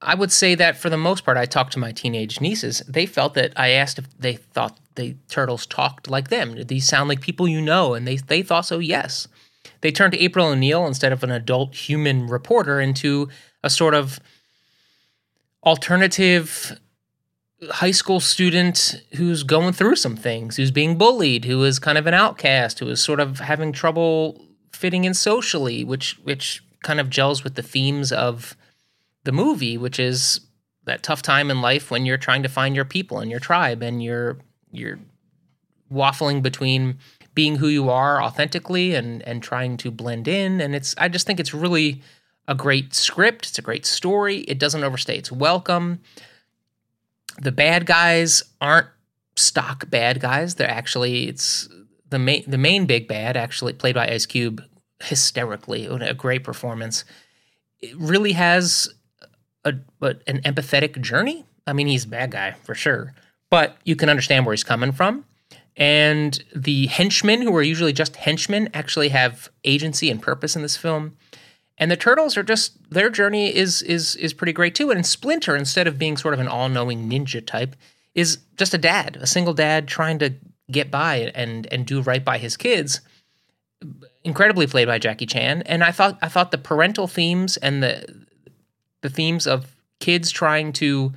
I 0.00 0.14
would 0.14 0.30
say 0.30 0.54
that 0.54 0.76
for 0.76 0.90
the 0.90 0.96
most 0.96 1.24
part, 1.24 1.36
I 1.36 1.46
talked 1.46 1.72
to 1.72 1.78
my 1.78 1.92
teenage 1.92 2.40
nieces. 2.40 2.82
They 2.88 3.06
felt 3.06 3.34
that 3.34 3.52
I 3.56 3.70
asked 3.70 3.98
if 3.98 4.18
they 4.18 4.34
thought 4.34 4.78
the 4.94 5.16
turtles 5.28 5.66
talked 5.66 6.08
like 6.08 6.28
them. 6.28 6.54
Did 6.54 6.68
these 6.68 6.86
sound 6.86 7.08
like 7.08 7.20
people 7.20 7.48
you 7.48 7.60
know? 7.60 7.94
And 7.94 8.06
they, 8.06 8.16
they 8.16 8.42
thought 8.42 8.66
so, 8.66 8.78
yes. 8.78 9.26
They 9.80 9.90
turned 9.90 10.12
to 10.12 10.20
April 10.20 10.46
O'Neil 10.46 10.86
instead 10.86 11.12
of 11.12 11.24
an 11.24 11.30
adult 11.30 11.74
human 11.74 12.28
reporter 12.28 12.80
into 12.80 13.28
a 13.62 13.70
sort 13.70 13.94
of 13.94 14.20
alternative 15.64 16.78
high 17.70 17.90
school 17.90 18.20
student 18.20 19.02
who's 19.16 19.42
going 19.42 19.72
through 19.72 19.96
some 19.96 20.16
things, 20.16 20.56
who's 20.56 20.70
being 20.70 20.96
bullied, 20.96 21.44
who 21.44 21.64
is 21.64 21.80
kind 21.80 21.98
of 21.98 22.06
an 22.06 22.14
outcast, 22.14 22.78
who 22.78 22.88
is 22.88 23.02
sort 23.02 23.18
of 23.18 23.40
having 23.40 23.72
trouble 23.72 24.47
fitting 24.78 25.04
in 25.04 25.12
socially, 25.12 25.82
which 25.82 26.18
which 26.22 26.62
kind 26.84 27.00
of 27.00 27.10
gels 27.10 27.42
with 27.42 27.56
the 27.56 27.62
themes 27.62 28.12
of 28.12 28.56
the 29.24 29.32
movie, 29.32 29.76
which 29.76 29.98
is 29.98 30.40
that 30.84 31.02
tough 31.02 31.20
time 31.20 31.50
in 31.50 31.60
life 31.60 31.90
when 31.90 32.06
you're 32.06 32.16
trying 32.16 32.42
to 32.44 32.48
find 32.48 32.76
your 32.76 32.84
people 32.84 33.18
and 33.18 33.30
your 33.30 33.40
tribe 33.40 33.82
and 33.82 34.02
you're 34.02 34.38
you're 34.70 34.98
waffling 35.92 36.42
between 36.42 36.98
being 37.34 37.56
who 37.56 37.68
you 37.68 37.90
are 37.90 38.22
authentically 38.22 38.94
and 38.94 39.22
and 39.22 39.42
trying 39.42 39.76
to 39.76 39.90
blend 39.90 40.28
in 40.28 40.60
and 40.60 40.74
it's 40.74 40.94
I 40.96 41.08
just 41.08 41.26
think 41.26 41.40
it's 41.40 41.52
really 41.52 42.00
a 42.46 42.54
great 42.54 42.94
script, 42.94 43.48
it's 43.48 43.58
a 43.58 43.62
great 43.62 43.84
story. 43.84 44.38
It 44.42 44.58
doesn't 44.58 44.84
overstay 44.84 45.18
its 45.18 45.30
welcome. 45.30 46.00
The 47.40 47.52
bad 47.52 47.84
guys 47.84 48.42
aren't 48.60 48.86
stock 49.36 49.90
bad 49.90 50.20
guys. 50.20 50.54
They're 50.54 50.70
actually 50.70 51.28
it's 51.28 51.68
the 52.10 52.18
main 52.18 52.44
the 52.46 52.58
main 52.58 52.86
big 52.86 53.08
bad, 53.08 53.36
actually 53.36 53.72
played 53.72 53.94
by 53.94 54.08
Ice 54.08 54.26
Cube, 54.26 54.62
hysterically, 55.00 55.86
a 55.86 56.14
great 56.14 56.44
performance. 56.44 57.04
It 57.80 57.96
really 57.96 58.32
has 58.32 58.88
a, 59.64 59.74
a 60.02 60.14
an 60.26 60.40
empathetic 60.42 61.00
journey. 61.00 61.44
I 61.66 61.72
mean, 61.72 61.86
he's 61.86 62.04
a 62.04 62.08
bad 62.08 62.30
guy 62.30 62.52
for 62.64 62.74
sure, 62.74 63.14
but 63.50 63.76
you 63.84 63.96
can 63.96 64.08
understand 64.08 64.46
where 64.46 64.52
he's 64.52 64.64
coming 64.64 64.92
from. 64.92 65.24
And 65.76 66.42
the 66.56 66.86
henchmen, 66.86 67.42
who 67.42 67.54
are 67.54 67.62
usually 67.62 67.92
just 67.92 68.16
henchmen, 68.16 68.68
actually 68.74 69.10
have 69.10 69.48
agency 69.62 70.10
and 70.10 70.20
purpose 70.20 70.56
in 70.56 70.62
this 70.62 70.76
film. 70.76 71.16
And 71.76 71.88
the 71.88 71.96
turtles 71.96 72.36
are 72.36 72.42
just 72.42 72.90
their 72.90 73.10
journey 73.10 73.54
is 73.54 73.82
is 73.82 74.16
is 74.16 74.32
pretty 74.32 74.52
great 74.52 74.74
too. 74.74 74.90
And 74.90 75.06
Splinter, 75.06 75.54
instead 75.54 75.86
of 75.86 75.98
being 75.98 76.16
sort 76.16 76.34
of 76.34 76.40
an 76.40 76.48
all-knowing 76.48 77.08
ninja 77.08 77.46
type, 77.46 77.76
is 78.14 78.38
just 78.56 78.74
a 78.74 78.78
dad, 78.78 79.16
a 79.20 79.26
single 79.28 79.54
dad 79.54 79.86
trying 79.86 80.18
to 80.18 80.34
get 80.70 80.90
by 80.90 81.32
and 81.34 81.66
and 81.72 81.86
do 81.86 82.00
right 82.02 82.24
by 82.24 82.38
his 82.38 82.56
kids 82.56 83.00
incredibly 84.24 84.66
played 84.66 84.86
by 84.86 84.98
Jackie 84.98 85.26
Chan 85.26 85.62
and 85.62 85.84
I 85.84 85.92
thought 85.92 86.18
I 86.20 86.28
thought 86.28 86.50
the 86.50 86.58
parental 86.58 87.06
themes 87.06 87.56
and 87.56 87.82
the 87.82 88.26
the 89.02 89.08
themes 89.08 89.46
of 89.46 89.76
kids 90.00 90.30
trying 90.30 90.72
to 90.74 91.12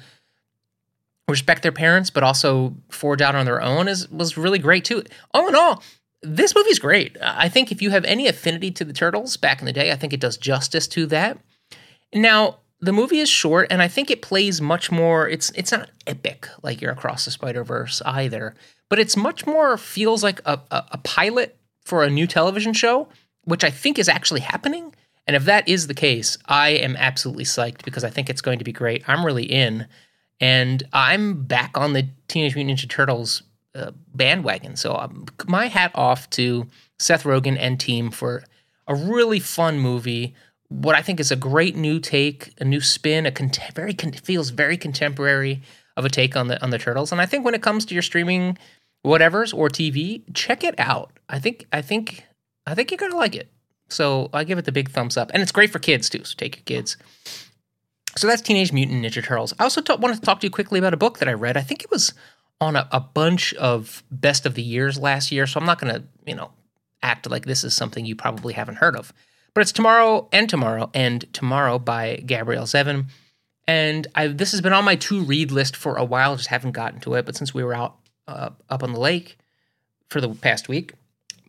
respect 1.28 1.64
their 1.64 1.72
parents 1.72 2.10
but 2.10 2.24
also 2.24 2.76
forge 2.90 3.22
out 3.22 3.36
on 3.36 3.46
their 3.46 3.62
own 3.62 3.88
is 3.88 4.10
was 4.10 4.38
really 4.38 4.60
great 4.60 4.86
too. 4.86 5.04
All 5.34 5.48
in 5.48 5.56
all, 5.56 5.82
this 6.22 6.56
movie's 6.56 6.80
great. 6.80 7.18
I 7.22 7.50
think 7.50 7.72
if 7.72 7.82
you 7.82 7.90
have 7.90 8.06
any 8.06 8.28
affinity 8.28 8.72
to 8.72 8.86
the 8.86 8.94
turtles 8.94 9.38
back 9.38 9.60
in 9.60 9.66
the 9.66 9.74
day, 9.74 9.92
I 9.92 9.96
think 9.96 10.14
it 10.14 10.20
does 10.20 10.38
justice 10.38 10.88
to 10.90 11.06
that. 11.08 11.40
Now, 12.14 12.60
the 12.82 12.92
movie 12.92 13.20
is 13.20 13.30
short 13.30 13.68
and 13.70 13.82
I 13.82 13.88
think 13.88 14.10
it 14.10 14.22
plays 14.22 14.60
much 14.60 14.92
more 14.92 15.30
it's 15.30 15.52
it's 15.52 15.72
not 15.72 15.90
epic 16.08 16.48
like 16.64 16.82
you're 16.82 16.92
across 16.92 17.26
the 17.26 17.32
Spider-Verse 17.32 18.02
either, 18.06 18.56
but 18.90 19.00
it's 19.00 19.16
much 19.16 19.46
more 19.46 19.78
feels 19.78 20.24
like 20.24 20.42
a, 20.46 20.60
a, 20.72 20.84
a 20.92 20.98
pilot 21.00 21.58
for 21.86 22.04
a 22.04 22.10
new 22.10 22.28
television 22.28 22.74
show, 22.74 23.08
which 23.44 23.64
I 23.64 23.70
think 23.70 23.98
is 23.98 24.10
actually 24.10 24.42
happening. 24.42 24.94
And 25.28 25.36
if 25.36 25.46
that 25.46 25.68
is 25.68 25.88
the 25.88 25.94
case, 25.94 26.38
I 26.48 26.70
am 26.70 26.96
absolutely 26.96 27.44
psyched 27.44 27.84
because 27.84 28.04
I 28.04 28.10
think 28.10 28.30
it's 28.30 28.42
going 28.42 28.60
to 28.60 28.66
be 28.66 28.72
great. 28.74 29.08
I'm 29.08 29.26
really 29.26 29.46
in. 29.46 29.88
And 30.40 30.84
I'm 30.92 31.44
back 31.44 31.78
on 31.78 31.94
the 31.94 32.08
Teenage 32.28 32.56
Mutant 32.56 32.80
Ninja 32.80 32.90
Turtles 32.90 33.44
uh, 33.76 33.92
bandwagon. 34.16 34.76
So 34.76 34.96
um, 34.96 35.26
my 35.48 35.68
hat 35.68 35.92
off 35.94 36.30
to 36.32 36.68
Seth 37.00 37.24
Rogen 37.24 37.58
and 37.60 37.80
team 37.80 38.10
for 38.10 38.44
a 38.88 38.96
really 38.96 39.40
fun 39.40 39.80
movie. 39.80 40.36
What 40.72 40.96
I 40.96 41.02
think 41.02 41.20
is 41.20 41.32
a 41.32 41.36
great 41.36 41.76
new 41.76 42.00
take, 42.00 42.54
a 42.60 42.66
new 42.66 42.80
spin, 42.80 43.26
a 43.26 43.32
very 43.76 43.94
con- 43.94 44.14
feels 44.14 44.52
very 44.52 44.78
contemporary 44.78 45.62
of 45.98 46.06
a 46.06 46.10
take 46.10 46.36
on 46.36 46.48
the 46.48 46.62
on 46.64 46.70
the 46.70 46.80
turtles. 46.80 47.12
And 47.12 47.20
I 47.20 47.26
think 47.26 47.44
when 47.44 47.54
it 47.54 47.62
comes 47.62 47.86
to 47.86 47.94
your 47.94 48.02
streaming 48.02 48.58
whatever's 49.02 49.54
or 49.54 49.70
TV, 49.70 50.24
check 50.34 50.64
it 50.64 50.76
out. 50.80 51.12
I 51.30 51.40
think 51.40 51.68
I 51.72 51.82
think 51.82 52.26
I 52.66 52.74
think 52.74 52.92
you're 52.92 52.98
gonna 52.98 53.18
like 53.18 53.36
it. 53.36 53.52
So 53.90 54.30
I 54.34 54.44
give 54.46 54.58
it 54.58 54.66
the 54.66 54.72
big 54.72 54.90
thumbs 54.90 55.18
up, 55.18 55.32
and 55.34 55.44
it's 55.44 55.52
great 55.52 55.72
for 55.72 55.80
kids 55.80 56.10
too. 56.10 56.24
So 56.24 56.36
take 56.38 56.56
your 56.56 56.64
kids. 56.64 56.98
So 58.16 58.28
that's 58.28 58.42
Teenage 58.42 58.74
Mutant 58.74 59.04
Ninja 59.04 59.24
Turtles. 59.24 59.54
I 59.60 59.64
also 59.64 59.82
t- 59.82 59.96
to 59.96 60.22
talk 60.22 60.42
to 60.42 60.48
you 60.48 60.52
quickly 60.52 60.80
about 60.80 60.94
a 60.94 60.98
book 60.98 61.20
that 61.20 61.30
I 61.30 61.34
read. 61.34 61.56
I 61.56 61.62
think 61.62 61.84
it 61.84 61.92
was 61.92 62.14
on 62.60 62.76
a, 62.76 62.88
a 62.92 63.00
bunch 63.00 63.54
of 63.56 64.04
best 64.12 64.46
of 64.46 64.56
the 64.56 64.62
years 64.62 65.00
last 65.00 65.32
year. 65.32 65.48
So 65.48 65.60
I'm 65.60 65.66
not 65.66 65.80
gonna 65.80 66.04
you 66.26 66.36
know 66.36 66.52
act 67.04 67.30
like 67.30 67.46
this 67.46 67.64
is 67.64 67.76
something 67.76 68.06
you 68.06 68.16
probably 68.16 68.54
haven't 68.54 68.76
heard 68.76 68.96
of. 68.96 69.14
But 69.54 69.62
it's 69.62 69.72
tomorrow 69.72 70.30
and 70.32 70.50
tomorrow 70.50 70.90
and 70.94 71.32
tomorrow 71.34 71.78
by 71.78 72.18
Gabrielle 72.26 72.66
Zevin. 72.66 73.08
And 73.68 74.08
I, 74.16 74.28
this 74.28 74.52
has 74.52 74.62
been 74.62 74.74
on 74.74 74.86
my 74.86 74.96
to 74.96 75.22
read 75.22 75.52
list 75.52 75.76
for 75.76 75.96
a 75.96 76.06
while, 76.06 76.36
just 76.36 76.50
haven't 76.50 76.72
gotten 76.72 77.00
to 77.02 77.16
it. 77.16 77.26
But 77.26 77.36
since 77.36 77.54
we 77.54 77.64
were 77.64 77.74
out 77.74 77.98
uh, 78.28 78.52
up 78.70 78.84
on 78.84 78.94
the 78.94 79.00
lake 79.00 79.38
for 80.10 80.22
the 80.22 80.30
past 80.30 80.70
week, 80.70 80.94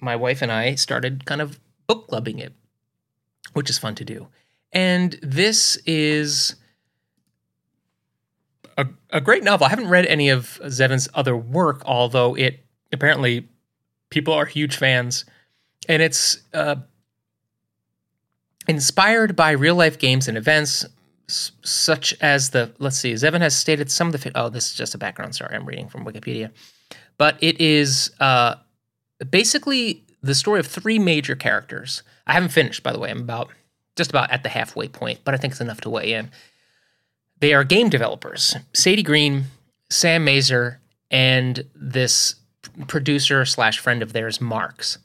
my 0.01 0.17
wife 0.17 0.43
and 0.43 0.51
I 0.51 0.75
started 0.75 1.25
kind 1.27 1.41
of 1.41 1.61
book 1.87 2.09
clubbing 2.09 2.39
it, 2.39 2.53
which 3.53 3.71
is 3.71 3.79
fun 3.79 3.95
to 3.97 4.05
do. 4.05 4.29
And 4.73 5.19
this 5.23 5.77
is 5.87 6.57
a, 8.77 8.87
a 9.11 9.21
great 9.21 9.45
novel. 9.45 9.67
I 9.67 9.71
haven't 9.71 9.89
read 9.89 10.07
any 10.07 10.29
of 10.29 10.61
Zevin's 10.65 11.09
other 11.15 11.37
work, 11.37 11.83
although 11.85 12.35
it 12.35 12.65
apparently 12.93 13.49
people 14.11 14.35
are 14.35 14.47
huge 14.47 14.77
fans. 14.77 15.25
And 15.89 16.03
it's 16.03 16.39
uh, 16.55 16.77
inspired 18.69 19.35
by 19.37 19.51
real 19.53 19.75
life 19.75 19.99
games 19.99 20.29
and 20.29 20.37
events, 20.39 20.85
s- 21.29 21.53
such 21.63 22.15
as 22.21 22.51
the, 22.51 22.73
let's 22.79 22.97
see, 22.97 23.13
Zevin 23.15 23.41
has 23.41 23.57
stated 23.57 23.91
some 23.91 24.09
of 24.09 24.13
the, 24.13 24.19
fi- 24.19 24.33
oh, 24.35 24.49
this 24.49 24.71
is 24.71 24.75
just 24.75 24.95
a 24.95 24.99
background. 24.99 25.35
Sorry, 25.35 25.55
I'm 25.55 25.67
reading 25.67 25.89
from 25.89 26.05
Wikipedia. 26.05 26.51
But 27.19 27.37
it 27.41 27.61
is 27.61 28.11
uh, 28.21 28.57
basically 29.31 30.05
the 30.23 30.35
story 30.35 30.61
of 30.61 30.67
three 30.67 30.99
major 30.99 31.35
characters. 31.37 32.03
I 32.27 32.33
haven't 32.35 32.51
finished, 32.51 32.83
by 32.83 32.93
the 32.93 32.99
way. 32.99 33.11
I'm 33.11 33.21
about 33.21 33.51
just 33.97 34.11
about 34.11 34.31
at 34.31 34.43
the 34.43 34.49
halfway 34.49 34.89
point, 34.89 35.21
but 35.25 35.35
I 35.35 35.37
think 35.37 35.53
it's 35.53 35.61
enough 35.61 35.81
to 35.83 35.91
weigh 35.91 36.13
in. 36.15 36.31
They 37.41 37.53
are 37.55 37.65
game 37.65 37.89
developers 37.89 38.55
Sadie 38.73 39.03
Green, 39.03 39.45
Sam 39.91 40.25
Masur, 40.25 40.77
and 41.11 41.65
this 41.75 42.37
producer 42.87 43.45
slash 43.45 43.79
friend 43.81 44.03
of 44.03 44.13
theirs, 44.13 44.41
Marx. 44.41 44.99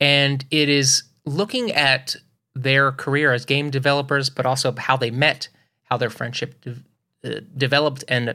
And 0.00 0.44
it 0.50 0.68
is 0.68 1.04
looking 1.24 1.70
at 1.72 2.16
their 2.54 2.92
career 2.92 3.32
as 3.32 3.44
game 3.44 3.70
developers, 3.70 4.30
but 4.30 4.46
also 4.46 4.74
how 4.76 4.96
they 4.96 5.10
met, 5.10 5.48
how 5.84 5.96
their 5.96 6.10
friendship 6.10 6.60
de- 6.60 6.82
uh, 7.24 7.40
developed 7.56 8.04
and 8.08 8.34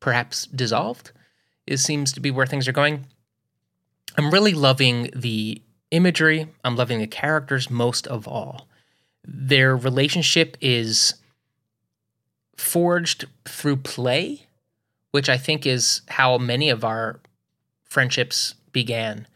perhaps 0.00 0.46
dissolved. 0.46 1.12
It 1.66 1.78
seems 1.78 2.12
to 2.12 2.20
be 2.20 2.30
where 2.30 2.46
things 2.46 2.68
are 2.68 2.72
going. 2.72 3.06
I'm 4.16 4.30
really 4.30 4.52
loving 4.52 5.10
the 5.14 5.62
imagery. 5.90 6.48
I'm 6.64 6.76
loving 6.76 6.98
the 6.98 7.06
characters 7.06 7.70
most 7.70 8.06
of 8.06 8.26
all. 8.26 8.68
Their 9.24 9.76
relationship 9.76 10.56
is 10.60 11.14
forged 12.56 13.26
through 13.44 13.78
play, 13.78 14.46
which 15.10 15.28
I 15.28 15.36
think 15.36 15.66
is 15.66 16.02
how 16.08 16.38
many 16.38 16.70
of 16.70 16.84
our 16.84 17.20
friendships 17.82 18.54
began, 18.72 19.26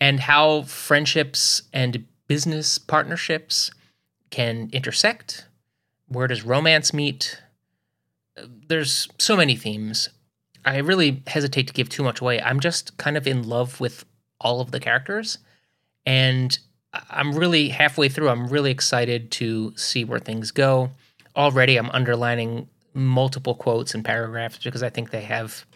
and 0.00 0.20
how 0.20 0.62
friendships 0.62 1.62
and 1.72 2.06
business 2.32 2.78
partnerships 2.78 3.70
can 4.30 4.70
intersect. 4.72 5.44
Where 6.08 6.26
does 6.26 6.46
romance 6.46 6.94
meet? 6.94 7.42
There's 8.68 9.06
so 9.18 9.36
many 9.36 9.54
themes. 9.54 10.08
I 10.64 10.78
really 10.78 11.22
hesitate 11.26 11.66
to 11.66 11.74
give 11.74 11.90
too 11.90 12.02
much 12.02 12.22
away. 12.22 12.40
I'm 12.40 12.58
just 12.58 12.96
kind 12.96 13.18
of 13.18 13.26
in 13.26 13.46
love 13.46 13.80
with 13.80 14.06
all 14.40 14.62
of 14.62 14.70
the 14.70 14.80
characters. 14.80 15.36
And 16.06 16.58
I'm 17.10 17.34
really 17.34 17.68
halfway 17.68 18.08
through. 18.08 18.30
I'm 18.30 18.46
really 18.46 18.70
excited 18.70 19.30
to 19.32 19.74
see 19.76 20.02
where 20.02 20.18
things 20.18 20.52
go. 20.52 20.88
Already, 21.36 21.76
I'm 21.76 21.90
underlining 21.90 22.66
multiple 22.94 23.54
quotes 23.54 23.94
and 23.94 24.02
paragraphs 24.02 24.56
because 24.56 24.82
I 24.82 24.88
think 24.88 25.10
they 25.10 25.24
have 25.24 25.66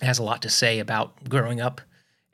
has 0.00 0.20
a 0.20 0.22
lot 0.22 0.42
to 0.42 0.48
say 0.48 0.78
about 0.78 1.28
growing 1.28 1.60
up 1.60 1.80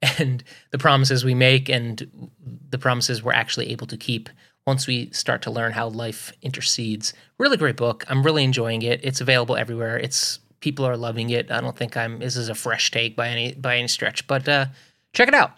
and 0.02 0.44
the 0.70 0.78
promises 0.78 1.24
we 1.24 1.34
make 1.34 1.68
and 1.68 2.30
the 2.70 2.78
promises 2.78 3.22
we're 3.22 3.32
actually 3.32 3.70
able 3.70 3.86
to 3.86 3.96
keep 3.96 4.28
once 4.66 4.86
we 4.86 5.10
start 5.10 5.42
to 5.42 5.50
learn 5.50 5.72
how 5.72 5.88
life 5.88 6.32
intercedes. 6.42 7.14
Really 7.38 7.56
great 7.56 7.76
book. 7.76 8.04
I'm 8.08 8.22
really 8.22 8.44
enjoying 8.44 8.82
it. 8.82 9.00
It's 9.02 9.20
available 9.20 9.56
everywhere. 9.56 9.98
It's 9.98 10.40
people 10.60 10.84
are 10.84 10.96
loving 10.96 11.30
it. 11.30 11.50
I 11.50 11.60
don't 11.60 11.76
think 11.76 11.96
I'm 11.96 12.18
this 12.18 12.36
is 12.36 12.48
a 12.48 12.54
fresh 12.54 12.90
take 12.90 13.16
by 13.16 13.28
any 13.28 13.54
by 13.54 13.78
any 13.78 13.88
stretch, 13.88 14.26
but 14.26 14.48
uh, 14.48 14.66
check 15.12 15.28
it 15.28 15.34
out. 15.34 15.52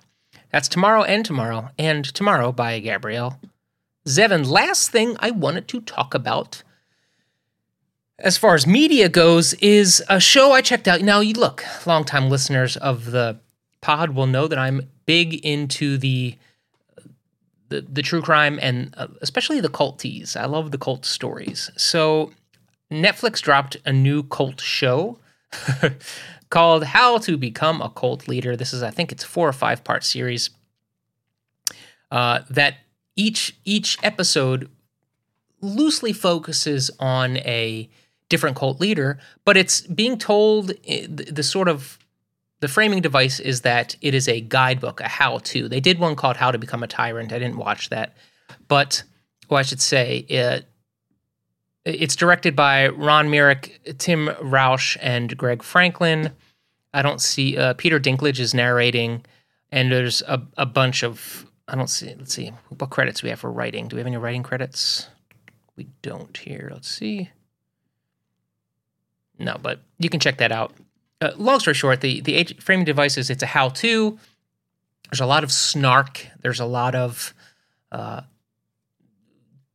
That's 0.53 0.69
tomorrow 0.69 1.03
and 1.03 1.25
tomorrow 1.25 1.71
and 1.79 2.05
tomorrow 2.05 2.53
by 2.53 2.79
Gabrielle 2.81 3.41
Zevin. 4.07 4.47
Last 4.47 4.91
thing 4.91 5.17
I 5.21 5.31
wanted 5.31 5.69
to 5.69 5.81
talk 5.81 6.15
about 6.15 6.63
as 8.21 8.37
far 8.37 8.55
as 8.55 8.67
media 8.67 9.09
goes 9.09 9.55
is 9.55 10.03
a 10.09 10.21
show 10.21 10.53
I 10.53 10.61
checked 10.61 10.87
out. 10.87 11.01
Now, 11.01 11.21
you 11.21 11.35
look, 11.35 11.65
longtime 11.87 12.29
listeners 12.29 12.77
of 12.77 13.11
the 13.11 13.41
pod 13.81 14.11
will 14.11 14.27
know 14.27 14.47
that 14.47 14.59
I'm 14.59 14.91
big 15.07 15.35
into 15.45 15.99
the 15.99 16.37
the, 17.69 17.83
the 17.83 18.03
true 18.03 18.21
crime 18.21 18.59
and 18.61 18.93
uh, 18.97 19.07
especially 19.23 19.61
the 19.61 19.69
cult 19.69 20.01
teas. 20.01 20.35
I 20.35 20.47
love 20.47 20.73
the 20.73 20.79
cult 20.79 21.05
stories. 21.07 21.71
So 21.77 22.33
Netflix 22.91 23.41
dropped 23.41 23.77
a 23.87 23.93
new 23.93 24.25
cult 24.25 24.61
show 24.61 25.19
called 26.51 26.85
How 26.85 27.19
to 27.19 27.37
Become 27.37 27.81
a 27.81 27.89
Cult 27.89 28.27
Leader. 28.27 28.57
This 28.57 28.73
is, 28.73 28.83
I 28.83 28.91
think, 28.91 29.13
it's 29.13 29.23
four 29.23 29.49
or 29.49 29.53
five 29.53 29.85
part 29.85 30.03
series. 30.03 30.51
Uh, 32.11 32.41
that 32.51 32.79
each 33.15 33.57
each 33.65 33.97
episode 34.03 34.69
loosely 35.61 36.13
focuses 36.13 36.91
on 36.99 37.37
a 37.39 37.89
different 38.29 38.57
cult 38.57 38.81
leader, 38.81 39.19
but 39.45 39.57
it's 39.57 39.83
being 39.83 40.19
told 40.19 40.73
eh, 40.89 41.07
the, 41.09 41.25
the 41.25 41.43
sort 41.45 41.69
of 41.69 42.00
the 42.61 42.69
framing 42.69 43.01
device 43.01 43.41
is 43.41 43.63
that 43.63 43.97
it 44.01 44.15
is 44.15 44.29
a 44.29 44.41
guidebook, 44.41 45.01
a 45.01 45.09
how 45.09 45.39
to. 45.39 45.69
They 45.69 45.81
did 45.81 45.99
one 45.99 46.15
called 46.15 46.37
How 46.37 46.51
to 46.51 46.59
Become 46.59 46.83
a 46.83 46.87
Tyrant. 46.87 47.33
I 47.33 47.39
didn't 47.39 47.57
watch 47.57 47.91
that, 47.91 48.17
but 48.69 49.03
well, 49.49 49.59
I 49.59 49.63
should 49.63 49.81
say 49.81 50.19
it, 50.19 50.67
it's 51.85 52.17
directed 52.17 52.55
by 52.55 52.89
Ron 52.89 53.31
Myrick, 53.31 53.97
Tim 53.99 54.29
Roush, 54.29 54.97
and 55.01 55.37
Greg 55.37 55.63
Franklin. 55.63 56.33
I 56.93 57.03
don't 57.03 57.21
see 57.21 57.57
uh, 57.57 57.75
Peter 57.75 57.99
Dinklage 57.99 58.41
is 58.41 58.53
narrating, 58.53 59.25
and 59.73 59.91
there's 59.91 60.23
a, 60.23 60.43
a 60.57 60.67
bunch 60.67 61.03
of 61.03 61.47
I 61.67 61.77
don't 61.77 61.89
see. 61.89 62.15
Let's 62.19 62.35
see 62.35 62.53
what 62.77 62.91
credits 62.91 63.23
we 63.23 63.31
have 63.31 63.41
for 63.41 63.51
writing. 63.51 63.89
Do 63.89 63.97
we 63.97 64.01
have 64.01 64.07
any 64.07 64.17
writing 64.17 64.43
credits? 64.43 65.09
We 65.77 65.87
don't 66.03 66.37
here. 66.37 66.69
Let's 66.73 66.89
see. 66.89 67.31
No, 69.39 69.57
but 69.63 69.81
you 69.99 70.11
can 70.11 70.21
check 70.21 70.39
that 70.39 70.53
out. 70.53 70.75
Uh, 71.21 71.33
long 71.37 71.61
story 71.61 71.75
short, 71.75 72.01
the 72.01 72.21
the 72.23 72.45
framing 72.61 72.85
devices 72.85 73.29
it's 73.29 73.43
a 73.43 73.47
how 73.47 73.69
to. 73.69 74.19
There's 75.11 75.21
a 75.21 75.27
lot 75.27 75.45
of 75.45 75.53
snark. 75.53 76.27
There's 76.41 76.61
a 76.61 76.65
lot 76.65 76.95
of 76.95 77.35
uh, 77.93 78.23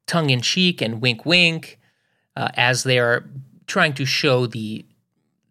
tongue 0.08 0.30
in 0.30 0.42
cheek 0.42 0.82
and 0.82 1.02
wink 1.02 1.26
wink 1.26 1.80
uh, 2.36 2.50
as 2.56 2.84
they 2.84 3.00
are 3.00 3.26
trying 3.68 3.94
to 3.94 4.06
show 4.06 4.48
the 4.48 4.86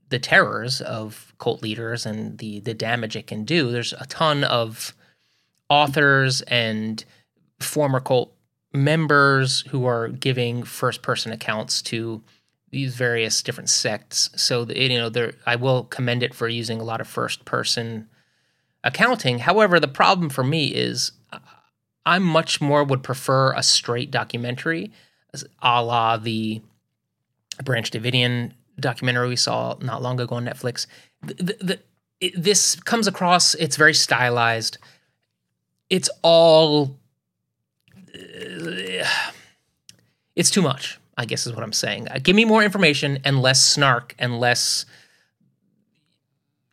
the 0.08 0.18
terrors 0.18 0.80
of 0.80 1.32
cult 1.38 1.62
leaders 1.62 2.06
and 2.06 2.38
the 2.38 2.60
the 2.60 2.74
damage 2.74 3.14
it 3.14 3.26
can 3.26 3.44
do. 3.44 3.70
There's 3.70 3.92
a 3.92 4.06
ton 4.06 4.42
of 4.42 4.94
authors 5.68 6.42
and 6.42 7.04
former 7.60 8.00
cult 8.00 8.32
members 8.72 9.60
who 9.68 9.86
are 9.86 10.08
giving 10.08 10.64
first 10.64 11.02
person 11.02 11.30
accounts 11.30 11.80
to 11.82 12.22
these 12.74 12.96
various 12.96 13.40
different 13.40 13.70
sects. 13.70 14.30
So 14.36 14.66
you 14.68 14.98
know, 14.98 15.08
there 15.08 15.34
I 15.46 15.56
will 15.56 15.84
commend 15.84 16.22
it 16.22 16.34
for 16.34 16.48
using 16.48 16.80
a 16.80 16.84
lot 16.84 17.00
of 17.00 17.06
first 17.06 17.44
person 17.44 18.08
accounting. 18.82 19.38
However, 19.38 19.78
the 19.78 19.88
problem 19.88 20.28
for 20.28 20.42
me 20.42 20.66
is 20.74 21.12
I 22.04 22.18
much 22.18 22.60
more 22.60 22.82
would 22.82 23.02
prefer 23.02 23.54
a 23.54 23.62
straight 23.62 24.10
documentary, 24.10 24.92
a 25.62 25.82
la 25.82 26.16
the 26.16 26.62
Branch 27.62 27.88
Davidian 27.90 28.52
documentary 28.78 29.28
we 29.28 29.36
saw 29.36 29.76
not 29.80 30.02
long 30.02 30.18
ago 30.20 30.34
on 30.34 30.44
Netflix. 30.44 30.88
The, 31.22 31.34
the, 31.34 31.56
the, 31.60 31.80
it, 32.20 32.32
this 32.36 32.74
comes 32.74 33.06
across; 33.06 33.54
it's 33.54 33.76
very 33.76 33.94
stylized. 33.94 34.78
It's 35.88 36.10
all. 36.22 36.98
Uh, 38.12 39.06
it's 40.34 40.50
too 40.50 40.62
much. 40.62 40.98
I 41.16 41.24
guess 41.24 41.46
is 41.46 41.54
what 41.54 41.62
I'm 41.62 41.72
saying. 41.72 42.08
Uh, 42.08 42.18
give 42.22 42.36
me 42.36 42.44
more 42.44 42.62
information 42.62 43.18
and 43.24 43.40
less 43.40 43.64
snark 43.64 44.14
and 44.18 44.40
less 44.40 44.84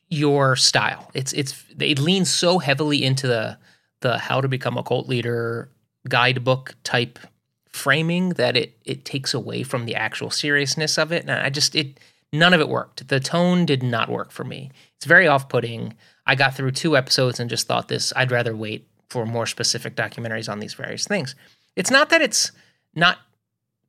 your 0.10 0.56
style. 0.56 1.10
It's 1.14 1.34
it's 1.34 1.64
it 1.80 2.00
leans 2.00 2.30
so 2.30 2.60
heavily 2.60 3.04
into 3.04 3.28
the 3.28 3.58
the 4.02 4.18
how 4.18 4.42
to 4.42 4.48
become 4.48 4.78
a 4.78 4.84
cult 4.84 5.08
leader 5.08 5.70
guidebook 6.10 6.76
type 6.84 7.20
framing 7.70 8.30
that 8.30 8.58
it 8.58 8.78
it 8.84 9.06
takes 9.06 9.34
away 9.34 9.64
from 9.64 9.86
the 9.86 9.96
actual 9.96 10.30
seriousness 10.30 10.98
of 10.98 11.12
it. 11.12 11.22
And 11.22 11.32
I 11.32 11.50
just 11.50 11.76
it 11.76 12.00
none 12.34 12.54
of 12.54 12.60
it 12.60 12.68
worked. 12.68 13.08
The 13.08 13.20
tone 13.20 13.66
did 13.66 13.84
not 13.84 14.10
work 14.10 14.32
for 14.32 14.44
me. 14.44 14.72
It's 14.98 15.06
very 15.06 15.28
off-putting. 15.28 15.94
I 16.26 16.36
got 16.36 16.56
through 16.56 16.72
two 16.72 16.98
episodes 16.98 17.40
and 17.40 17.50
just 17.50 17.68
thought 17.68 17.88
this 17.88 18.12
I'd 18.16 18.32
rather 18.32 18.56
wait 18.56 18.88
for 19.10 19.26
more 19.26 19.46
specific 19.46 19.96
documentaries 19.96 20.52
on 20.52 20.60
these 20.60 20.74
various 20.74 21.08
things. 21.08 21.36
It's 21.76 21.92
not 21.92 22.10
that 22.10 22.22
it's 22.22 22.52
not 22.96 23.20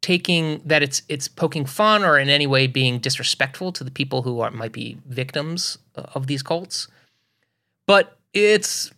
taking 0.03 0.61
that 0.65 0.83
it's 0.83 1.03
it's 1.09 1.29
poking 1.29 1.65
fun 1.65 2.05
or 2.05 2.19
in 2.19 2.29
any 2.29 2.47
way 2.47 2.67
being 2.67 2.99
disrespectful 2.99 3.73
to 3.73 3.83
the 3.85 3.91
people 3.91 4.23
who 4.23 4.41
are 4.41 4.51
might 4.51 4.73
be 4.73 4.99
victims 5.07 5.79
uh, 5.97 6.03
of 6.15 6.27
these 6.27 6.43
cults 6.43 6.89
but 7.87 8.19
it's 8.35 8.91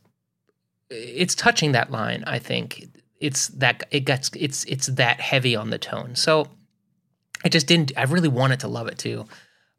it's 0.90 1.34
touching 1.34 1.72
that 1.72 1.90
line 1.90 2.24
i 2.26 2.38
think 2.38 2.88
it's 3.20 3.48
that 3.48 3.84
it 3.90 4.00
gets 4.00 4.30
it's 4.34 4.64
it's 4.64 4.88
that 4.88 5.20
heavy 5.20 5.54
on 5.54 5.70
the 5.70 5.78
tone 5.78 6.16
so 6.16 6.48
I 7.44 7.48
just 7.48 7.66
didn't. 7.66 7.92
I 7.96 8.04
really 8.04 8.28
wanted 8.28 8.60
to 8.60 8.68
love 8.68 8.88
it 8.88 8.98
too, 8.98 9.26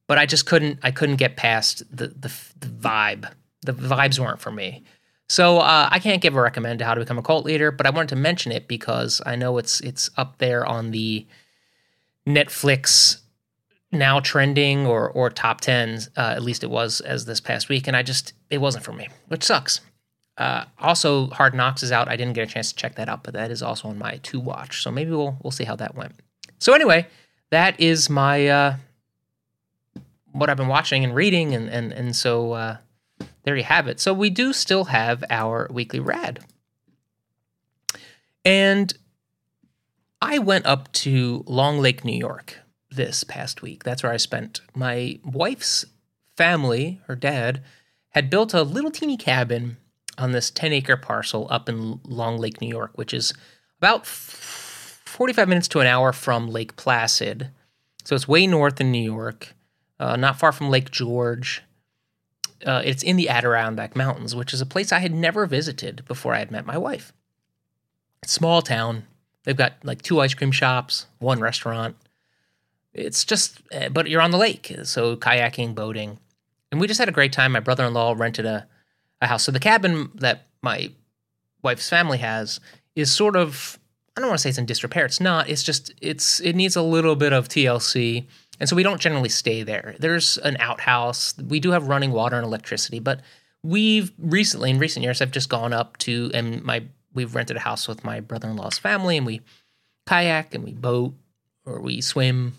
but 0.07 0.17
I 0.17 0.25
just 0.25 0.45
couldn't. 0.45 0.79
I 0.83 0.91
couldn't 0.91 1.15
get 1.15 1.35
past 1.35 1.83
the 1.95 2.07
the, 2.07 2.31
the 2.59 2.67
vibe. 2.67 3.29
The 3.63 3.73
vibes 3.73 4.19
weren't 4.19 4.39
for 4.39 4.51
me. 4.51 4.83
So 5.27 5.57
uh, 5.57 5.89
I 5.91 5.99
can't 5.99 6.21
give 6.21 6.35
a 6.35 6.41
recommend 6.41 6.79
to 6.79 6.85
how 6.85 6.93
to 6.93 6.99
become 6.99 7.17
a 7.17 7.23
cult 7.23 7.45
leader, 7.45 7.71
but 7.71 7.87
I 7.87 7.89
wanted 7.89 8.09
to 8.09 8.15
mention 8.15 8.51
it 8.51 8.67
because 8.67 9.21
I 9.25 9.35
know 9.35 9.57
it's 9.57 9.81
it's 9.81 10.09
up 10.17 10.37
there 10.37 10.65
on 10.65 10.91
the 10.91 11.25
Netflix 12.27 13.21
now 13.91 14.19
trending 14.19 14.85
or 14.85 15.09
or 15.09 15.29
top 15.29 15.61
tens. 15.61 16.09
Uh, 16.15 16.33
at 16.35 16.43
least 16.43 16.63
it 16.63 16.69
was 16.69 17.01
as 17.01 17.25
this 17.25 17.39
past 17.39 17.69
week, 17.69 17.87
and 17.87 17.97
I 17.97 18.03
just 18.03 18.33
it 18.49 18.59
wasn't 18.59 18.83
for 18.83 18.93
me, 18.93 19.09
which 19.27 19.43
sucks. 19.43 19.81
Uh, 20.37 20.65
also, 20.79 21.27
Hard 21.27 21.53
Knocks 21.53 21.81
is 21.81 21.91
out. 21.91 22.09
I 22.09 22.17
didn't 22.17 22.33
get 22.33 22.47
a 22.47 22.51
chance 22.51 22.71
to 22.71 22.75
check 22.75 22.95
that 22.95 23.07
out, 23.07 23.23
but 23.23 23.33
that 23.33 23.51
is 23.51 23.63
also 23.63 23.87
on 23.87 23.97
my 23.97 24.17
to 24.23 24.39
watch. 24.39 24.83
So 24.83 24.91
maybe 24.91 25.11
we'll 25.11 25.37
we'll 25.41 25.51
see 25.51 25.63
how 25.63 25.75
that 25.77 25.95
went. 25.95 26.13
So 26.59 26.73
anyway, 26.73 27.07
that 27.49 27.79
is 27.79 28.09
my 28.09 28.47
uh, 28.47 28.75
what 30.33 30.49
I've 30.49 30.57
been 30.57 30.67
watching 30.67 31.03
and 31.03 31.15
reading, 31.15 31.55
and 31.55 31.69
and 31.69 31.91
and 31.93 32.15
so 32.15 32.51
uh, 32.51 32.77
there 33.43 33.55
you 33.55 33.63
have 33.63 33.87
it. 33.87 33.99
So 33.99 34.13
we 34.13 34.29
do 34.29 34.53
still 34.53 34.85
have 34.85 35.23
our 35.29 35.67
weekly 35.71 35.99
rad, 35.99 36.43
and 38.43 38.93
I 40.21 40.39
went 40.39 40.65
up 40.65 40.91
to 40.93 41.43
Long 41.47 41.79
Lake, 41.79 42.03
New 42.03 42.17
York 42.17 42.59
this 42.89 43.23
past 43.23 43.61
week. 43.61 43.83
That's 43.83 44.03
where 44.03 44.11
I 44.11 44.17
spent 44.17 44.61
my 44.73 45.19
wife's 45.23 45.85
family. 46.35 47.01
Her 47.07 47.15
dad 47.15 47.63
had 48.09 48.29
built 48.29 48.53
a 48.53 48.63
little 48.63 48.91
teeny 48.91 49.17
cabin 49.17 49.77
on 50.17 50.31
this 50.31 50.49
10 50.49 50.73
acre 50.73 50.97
parcel 50.97 51.47
up 51.49 51.67
in 51.67 51.99
Long 52.03 52.37
Lake, 52.37 52.61
New 52.61 52.69
York, 52.69 52.91
which 52.95 53.13
is 53.13 53.33
about 53.79 54.05
45 54.05 55.47
minutes 55.47 55.67
to 55.69 55.79
an 55.79 55.87
hour 55.87 56.13
from 56.13 56.49
Lake 56.49 56.75
Placid. 56.75 57.49
So 58.03 58.15
it's 58.15 58.27
way 58.27 58.47
north 58.47 58.79
in 58.79 58.91
New 58.91 59.03
York, 59.03 59.53
uh, 59.99 60.15
not 60.15 60.39
far 60.39 60.51
from 60.51 60.69
Lake 60.69 60.91
George. 60.91 61.63
Uh, 62.65 62.81
it's 62.85 63.03
in 63.03 63.15
the 63.15 63.29
Adirondack 63.29 63.95
Mountains, 63.95 64.35
which 64.35 64.53
is 64.53 64.61
a 64.61 64.65
place 64.65 64.91
I 64.91 64.99
had 64.99 65.13
never 65.13 65.45
visited 65.45 66.05
before 66.05 66.33
I 66.33 66.39
had 66.39 66.51
met 66.51 66.65
my 66.65 66.77
wife. 66.77 67.13
Small 68.23 68.61
town. 68.61 69.05
They've 69.43 69.55
got 69.55 69.73
like 69.83 70.01
two 70.01 70.19
ice 70.19 70.33
cream 70.33 70.51
shops, 70.51 71.05
one 71.19 71.39
restaurant. 71.39 71.95
It's 72.93 73.25
just, 73.25 73.61
eh, 73.71 73.89
but 73.89 74.09
you're 74.09 74.21
on 74.21 74.31
the 74.31 74.37
lake, 74.37 74.73
so 74.83 75.15
kayaking, 75.15 75.75
boating, 75.75 76.19
and 76.71 76.79
we 76.79 76.87
just 76.87 76.99
had 76.99 77.09
a 77.09 77.13
great 77.13 77.33
time. 77.33 77.51
My 77.51 77.59
brother-in-law 77.59 78.15
rented 78.17 78.45
a, 78.45 78.67
a 79.21 79.27
house. 79.27 79.43
So 79.43 79.51
the 79.51 79.59
cabin 79.59 80.11
that 80.15 80.47
my 80.61 80.91
wife's 81.61 81.89
family 81.89 82.19
has 82.19 82.59
is 82.95 83.11
sort 83.11 83.35
of 83.35 83.77
I 84.17 84.21
don't 84.21 84.29
want 84.29 84.39
to 84.39 84.43
say 84.43 84.49
it's 84.49 84.57
in 84.57 84.65
disrepair. 84.65 85.05
It's 85.05 85.19
not. 85.19 85.49
It's 85.49 85.63
just 85.63 85.93
it's 86.01 86.39
it 86.39 86.53
needs 86.55 86.77
a 86.77 86.81
little 86.81 87.17
bit 87.17 87.33
of 87.33 87.49
TLC, 87.49 88.25
and 88.59 88.69
so 88.69 88.75
we 88.75 88.83
don't 88.83 89.01
generally 89.01 89.29
stay 89.29 89.63
there. 89.63 89.95
There's 89.99 90.37
an 90.39 90.57
outhouse. 90.59 91.33
We 91.37 91.59
do 91.59 91.71
have 91.71 91.87
running 91.87 92.11
water 92.11 92.35
and 92.35 92.45
electricity, 92.45 92.99
but 92.99 93.21
we've 93.63 94.11
recently 94.17 94.69
in 94.69 94.79
recent 94.79 95.03
years 95.03 95.21
I've 95.21 95.31
just 95.31 95.49
gone 95.49 95.73
up 95.73 95.97
to 95.97 96.31
and 96.33 96.63
my 96.63 96.83
we've 97.13 97.35
rented 97.35 97.57
a 97.57 97.61
house 97.61 97.87
with 97.87 98.03
my 98.03 98.19
brother-in-law's 98.19 98.77
family, 98.77 99.17
and 99.17 99.25
we 99.25 99.41
kayak 100.05 100.53
and 100.53 100.63
we 100.63 100.73
boat 100.73 101.13
or 101.65 101.79
we 101.79 102.01
swim. 102.01 102.53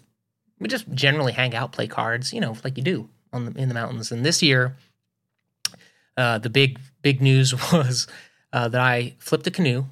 We 0.58 0.68
just 0.68 0.90
generally 0.92 1.32
hang 1.32 1.54
out, 1.54 1.72
play 1.72 1.86
cards, 1.86 2.32
you 2.32 2.40
know, 2.40 2.56
like 2.64 2.76
you 2.76 2.82
do 2.82 3.08
on 3.32 3.44
the 3.46 3.60
in 3.60 3.68
the 3.68 3.74
mountains. 3.74 4.10
And 4.10 4.24
this 4.24 4.42
year, 4.42 4.76
uh, 6.16 6.38
the 6.38 6.50
big 6.50 6.78
big 7.02 7.20
news 7.20 7.54
was 7.72 8.06
uh, 8.52 8.68
that 8.68 8.80
I 8.80 9.14
flipped 9.18 9.46
a 9.46 9.50
canoe 9.50 9.84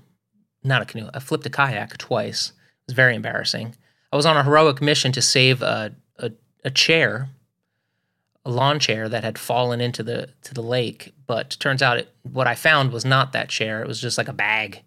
not 0.64 0.82
a 0.82 0.86
canoe. 0.86 1.10
I 1.12 1.20
flipped 1.20 1.46
a 1.46 1.50
kayak 1.50 1.98
twice. 1.98 2.48
It 2.48 2.88
was 2.88 2.94
very 2.94 3.14
embarrassing. 3.14 3.76
I 4.14 4.16
was 4.16 4.26
on 4.26 4.36
a 4.36 4.44
heroic 4.44 4.80
mission 4.80 5.10
to 5.10 5.20
save 5.20 5.60
a, 5.60 5.92
a, 6.20 6.30
a 6.64 6.70
chair, 6.70 7.30
a 8.44 8.50
lawn 8.50 8.78
chair 8.78 9.08
that 9.08 9.24
had 9.24 9.36
fallen 9.36 9.80
into 9.80 10.04
the 10.04 10.28
to 10.42 10.54
the 10.54 10.62
lake. 10.62 11.12
But 11.26 11.56
turns 11.58 11.82
out 11.82 11.98
it, 11.98 12.14
what 12.22 12.46
I 12.46 12.54
found 12.54 12.92
was 12.92 13.04
not 13.04 13.32
that 13.32 13.48
chair. 13.48 13.82
It 13.82 13.88
was 13.88 14.00
just 14.00 14.16
like 14.16 14.28
a 14.28 14.32
bag. 14.32 14.82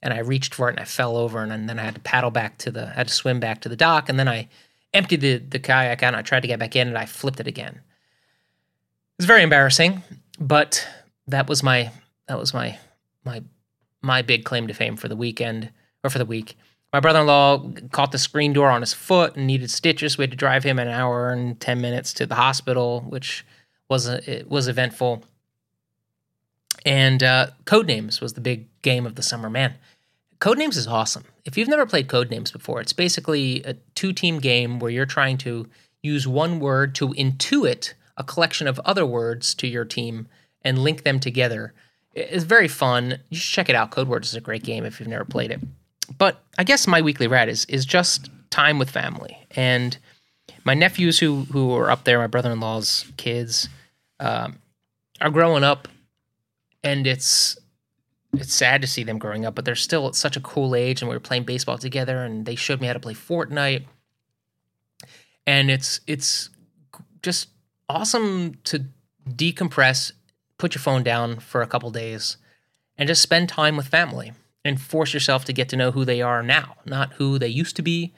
And 0.00 0.14
I 0.14 0.20
reached 0.20 0.54
for 0.54 0.68
it 0.68 0.72
and 0.72 0.80
I 0.80 0.86
fell 0.86 1.18
over 1.18 1.42
and 1.42 1.52
and 1.52 1.68
then 1.68 1.78
I 1.78 1.82
had 1.82 1.96
to 1.96 2.00
paddle 2.00 2.30
back 2.30 2.56
to 2.58 2.70
the 2.70 2.86
I 2.86 2.92
had 2.92 3.08
to 3.08 3.12
swim 3.12 3.38
back 3.38 3.60
to 3.60 3.68
the 3.68 3.76
dock 3.76 4.08
and 4.08 4.18
then 4.18 4.28
I 4.28 4.48
emptied 4.94 5.20
the, 5.20 5.36
the 5.36 5.58
kayak 5.58 6.02
out 6.02 6.14
and 6.14 6.16
I 6.16 6.22
tried 6.22 6.40
to 6.40 6.48
get 6.48 6.58
back 6.58 6.74
in 6.74 6.88
and 6.88 6.96
I 6.96 7.04
flipped 7.04 7.38
it 7.38 7.46
again. 7.46 7.74
It 7.74 9.18
was 9.18 9.26
very 9.26 9.42
embarrassing, 9.42 10.02
but 10.38 10.88
that 11.26 11.50
was 11.50 11.62
my 11.62 11.90
that 12.28 12.38
was 12.38 12.54
my 12.54 12.78
my 13.26 13.42
my 14.00 14.22
big 14.22 14.46
claim 14.46 14.68
to 14.68 14.72
fame 14.72 14.96
for 14.96 15.08
the 15.08 15.16
weekend 15.16 15.70
or 16.02 16.08
for 16.08 16.18
the 16.18 16.24
week. 16.24 16.56
My 16.92 17.00
brother 17.00 17.20
in 17.20 17.26
law 17.26 17.70
caught 17.92 18.12
the 18.12 18.18
screen 18.18 18.52
door 18.52 18.68
on 18.70 18.80
his 18.80 18.92
foot 18.92 19.36
and 19.36 19.46
needed 19.46 19.70
stitches. 19.70 20.18
We 20.18 20.22
had 20.24 20.30
to 20.32 20.36
drive 20.36 20.64
him 20.64 20.78
an 20.78 20.88
hour 20.88 21.30
and 21.30 21.58
10 21.60 21.80
minutes 21.80 22.12
to 22.14 22.26
the 22.26 22.34
hospital, 22.34 23.02
which 23.02 23.46
was, 23.88 24.08
a, 24.08 24.28
it 24.30 24.50
was 24.50 24.66
eventful. 24.66 25.22
And 26.84 27.22
uh, 27.22 27.48
Codenames 27.64 28.20
was 28.20 28.32
the 28.32 28.40
big 28.40 28.66
game 28.82 29.06
of 29.06 29.14
the 29.14 29.22
summer. 29.22 29.48
Man, 29.48 29.74
Codenames 30.40 30.76
is 30.76 30.86
awesome. 30.86 31.24
If 31.44 31.56
you've 31.56 31.68
never 31.68 31.86
played 31.86 32.08
Codenames 32.08 32.52
before, 32.52 32.80
it's 32.80 32.92
basically 32.92 33.62
a 33.64 33.74
two 33.94 34.12
team 34.12 34.38
game 34.40 34.80
where 34.80 34.90
you're 34.90 35.06
trying 35.06 35.38
to 35.38 35.68
use 36.02 36.26
one 36.26 36.58
word 36.58 36.94
to 36.96 37.08
intuit 37.10 37.92
a 38.16 38.24
collection 38.24 38.66
of 38.66 38.80
other 38.80 39.06
words 39.06 39.54
to 39.54 39.66
your 39.68 39.84
team 39.84 40.26
and 40.62 40.78
link 40.78 41.04
them 41.04 41.20
together 41.20 41.72
it's 42.14 42.44
very 42.44 42.68
fun. 42.68 43.18
You 43.28 43.36
should 43.36 43.54
check 43.54 43.68
it 43.68 43.74
out. 43.74 43.90
Code 43.90 44.08
Words 44.08 44.28
is 44.28 44.34
a 44.34 44.40
great 44.40 44.62
game 44.62 44.84
if 44.84 44.98
you've 44.98 45.08
never 45.08 45.24
played 45.24 45.50
it. 45.50 45.60
But 46.18 46.42
I 46.58 46.64
guess 46.64 46.86
my 46.86 47.00
weekly 47.00 47.26
rad 47.26 47.48
is 47.48 47.64
is 47.66 47.84
just 47.84 48.30
time 48.50 48.78
with 48.78 48.90
family 48.90 49.46
and 49.52 49.96
my 50.64 50.74
nephews 50.74 51.18
who 51.18 51.46
who 51.52 51.74
are 51.74 51.90
up 51.90 52.04
there, 52.04 52.18
my 52.18 52.26
brother 52.26 52.50
in 52.50 52.60
law's 52.60 53.10
kids, 53.16 53.68
um, 54.18 54.58
are 55.20 55.30
growing 55.30 55.64
up, 55.64 55.88
and 56.84 57.06
it's 57.06 57.58
it's 58.32 58.54
sad 58.54 58.80
to 58.80 58.86
see 58.86 59.02
them 59.02 59.18
growing 59.18 59.44
up, 59.44 59.54
but 59.54 59.64
they're 59.64 59.74
still 59.74 60.06
at 60.06 60.14
such 60.14 60.36
a 60.36 60.40
cool 60.40 60.74
age. 60.74 61.02
And 61.02 61.08
we 61.08 61.16
were 61.16 61.20
playing 61.20 61.44
baseball 61.44 61.78
together, 61.78 62.22
and 62.24 62.46
they 62.46 62.54
showed 62.54 62.80
me 62.80 62.86
how 62.86 62.92
to 62.92 63.00
play 63.00 63.14
Fortnite, 63.14 63.84
and 65.46 65.70
it's 65.70 66.00
it's 66.06 66.50
just 67.22 67.48
awesome 67.88 68.54
to 68.64 68.84
decompress 69.28 70.12
put 70.58 70.74
your 70.74 70.82
phone 70.82 71.02
down 71.02 71.38
for 71.38 71.62
a 71.62 71.66
couple 71.66 71.90
days 71.90 72.36
and 72.98 73.06
just 73.06 73.22
spend 73.22 73.48
time 73.48 73.76
with 73.76 73.88
family 73.88 74.32
and 74.64 74.80
force 74.80 75.14
yourself 75.14 75.44
to 75.46 75.52
get 75.52 75.68
to 75.70 75.76
know 75.76 75.90
who 75.90 76.04
they 76.04 76.20
are 76.20 76.42
now, 76.42 76.76
not 76.84 77.14
who 77.14 77.38
they 77.38 77.48
used 77.48 77.76
to 77.76 77.82
be, 77.82 78.12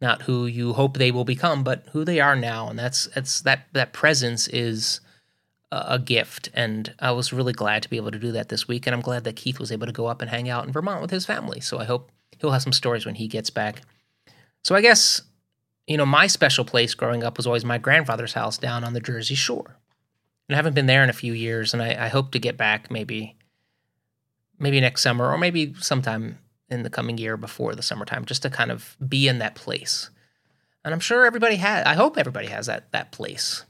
not 0.00 0.22
who 0.22 0.46
you 0.46 0.72
hope 0.72 0.98
they 0.98 1.10
will 1.10 1.24
become, 1.24 1.62
but 1.62 1.84
who 1.92 2.04
they 2.04 2.20
are 2.20 2.36
now. 2.36 2.68
And 2.68 2.78
that's 2.78 3.06
that's 3.14 3.40
that 3.42 3.66
that 3.72 3.92
presence 3.92 4.48
is 4.48 5.00
a 5.72 5.98
gift. 5.98 6.50
And 6.54 6.94
I 7.00 7.10
was 7.10 7.32
really 7.32 7.52
glad 7.52 7.82
to 7.82 7.90
be 7.90 7.96
able 7.96 8.12
to 8.12 8.18
do 8.18 8.32
that 8.32 8.48
this 8.48 8.68
week. 8.68 8.86
And 8.86 8.94
I'm 8.94 9.00
glad 9.00 9.24
that 9.24 9.36
Keith 9.36 9.58
was 9.58 9.72
able 9.72 9.86
to 9.86 9.92
go 9.92 10.06
up 10.06 10.22
and 10.22 10.30
hang 10.30 10.48
out 10.48 10.64
in 10.64 10.72
Vermont 10.72 11.02
with 11.02 11.10
his 11.10 11.26
family. 11.26 11.60
So 11.60 11.78
I 11.78 11.84
hope 11.84 12.12
he'll 12.38 12.52
have 12.52 12.62
some 12.62 12.72
stories 12.72 13.04
when 13.04 13.16
he 13.16 13.26
gets 13.26 13.50
back. 13.50 13.82
So 14.62 14.74
I 14.74 14.80
guess, 14.80 15.22
you 15.86 15.96
know, 15.96 16.06
my 16.06 16.26
special 16.26 16.64
place 16.64 16.94
growing 16.94 17.24
up 17.24 17.36
was 17.36 17.46
always 17.46 17.64
my 17.64 17.78
grandfather's 17.78 18.34
house 18.34 18.56
down 18.56 18.84
on 18.84 18.92
the 18.92 19.00
Jersey 19.00 19.34
Shore. 19.34 19.76
And 20.48 20.54
I 20.54 20.56
haven't 20.56 20.74
been 20.74 20.86
there 20.86 21.02
in 21.02 21.10
a 21.10 21.14
few 21.14 21.32
years, 21.32 21.72
and 21.72 21.82
I, 21.82 22.04
I 22.04 22.08
hope 22.08 22.30
to 22.32 22.38
get 22.38 22.56
back 22.56 22.90
maybe 22.90 23.36
maybe 24.64 24.80
next 24.80 25.02
summer 25.02 25.30
or 25.30 25.38
maybe 25.38 25.74
sometime 25.78 26.38
in 26.68 26.82
the 26.82 26.90
coming 26.90 27.18
year 27.18 27.36
before 27.36 27.76
the 27.76 27.82
summertime, 27.82 28.24
just 28.24 28.42
to 28.42 28.50
kind 28.50 28.72
of 28.72 28.96
be 29.06 29.28
in 29.28 29.38
that 29.38 29.54
place. 29.54 30.10
And 30.84 30.92
I'm 30.92 31.00
sure 31.00 31.24
everybody 31.24 31.56
has. 31.56 31.86
I 31.86 31.94
hope 31.94 32.18
everybody 32.18 32.48
has 32.48 32.66
that 32.66 32.90
that 32.90 33.12
place. 33.12 33.64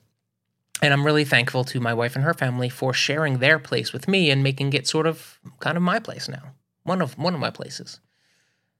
And 0.83 0.92
I'm 0.92 1.04
really 1.04 1.24
thankful 1.24 1.64
to 1.64 1.80
my 1.80 1.94
wife 1.94 2.16
and 2.16 2.24
her 2.24 2.35
family 2.35 2.68
for 2.68 2.92
sharing 2.92 3.38
their 3.38 3.59
place 3.59 3.92
with 3.92 4.09
me 4.09 4.30
and 4.30 4.42
making 4.42 4.72
it 4.72 4.87
sort 4.87 5.07
of 5.07 5.38
kind 5.61 5.76
of 5.76 5.83
my 5.83 5.98
place 5.98 6.28
now. 6.28 6.54
One 6.85 7.02
of 7.02 7.18
one 7.18 7.35
of 7.35 7.40
my 7.40 7.50
places. 7.50 8.00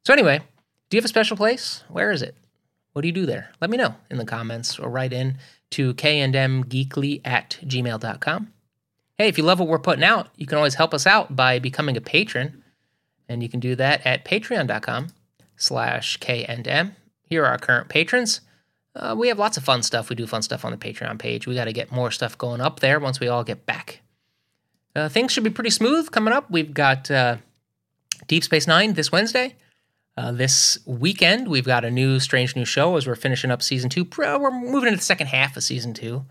So 0.05 0.13
anyway, 0.13 0.41
do 0.91 0.97
you 0.97 0.99
have 0.99 1.05
a 1.05 1.09
special 1.09 1.37
place? 1.37 1.85
Where 1.89 2.11
is 2.11 2.23
it? 2.23 2.37
What 2.93 3.03
do 3.03 3.09
you 3.09 3.15
do 3.15 3.27
there? 3.27 3.51
Let 3.61 3.71
me 3.71 3.77
know 3.77 3.97
in 4.11 4.19
the 4.19 4.25
comments 4.25 4.79
or 4.79 4.89
write 4.89 5.13
in 5.13 5.39
to 5.73 5.95
kandmgeekly 5.95 7.21
at 7.25 7.59
gmail.com. 7.65 8.53
Hey, 9.17 9.29
if 9.29 9.39
you 9.39 9.45
love 9.45 9.61
what 9.61 9.69
we're 9.69 9.79
putting 9.79 10.05
out, 10.05 10.29
you 10.37 10.47
can 10.47 10.59
always 10.59 10.75
help 10.75 10.93
us 10.93 11.07
out 11.07 11.37
by 11.37 11.59
becoming 11.59 11.97
a 11.97 12.01
patron. 12.01 12.65
And 13.29 13.43
you 13.43 13.49
can 13.49 13.61
do 13.61 13.77
that 13.77 14.05
at 14.05 14.25
patreon.com 14.25 15.09
slash 15.57 16.19
kandm. 16.19 16.93
Here 17.23 17.45
are 17.45 17.49
our 17.49 17.59
current 17.59 17.89
patrons. 17.89 18.41
Uh, 18.97 19.15
we 19.17 19.29
have 19.29 19.39
lots 19.39 19.57
of 19.57 19.65
fun 19.65 19.83
stuff. 19.83 20.09
We 20.09 20.17
do 20.17 20.27
fun 20.27 20.43
stuff 20.43 20.65
on 20.65 20.71
the 20.71 20.77
Patreon 20.77 21.19
page. 21.19 21.47
We 21.47 21.55
got 21.55 21.65
to 21.65 21.73
get 21.73 21.91
more 21.91 22.11
stuff 22.11 22.39
going 22.39 22.61
up 22.61 22.81
there 22.81 23.01
once 23.01 23.19
we 23.19 23.29
all 23.29 23.43
get 23.43 23.67
back. 23.67 24.01
Uh, 24.95 25.09
things 25.09 25.33
should 25.33 25.43
be 25.43 25.51
pretty 25.51 25.71
smooth 25.71 26.11
coming 26.13 26.33
up. 26.33 26.49
We've 26.51 26.73
got 26.73 27.11
uh, 27.11 27.39
Deep 28.29 28.45
Space 28.45 28.67
Nine 28.67 28.95
this 28.95 29.11
Wednesday. 29.11 29.57
Uh, 30.17 30.31
this 30.31 30.79
weekend, 30.87 31.49
we've 31.49 31.65
got 31.65 31.85
a 31.85 31.91
new 31.91 32.21
Strange 32.21 32.55
New 32.55 32.65
Show 32.65 32.97
as 32.97 33.05
we're 33.05 33.17
finishing 33.17 33.51
up 33.51 33.63
season 33.63 33.91
two. 33.91 34.07
We're 34.17 34.51
moving 34.53 34.89
into 34.89 34.99
the 34.99 35.05
second 35.05 35.27
half 35.27 35.57
of 35.57 35.65
season 35.65 35.93
two. 35.93 36.25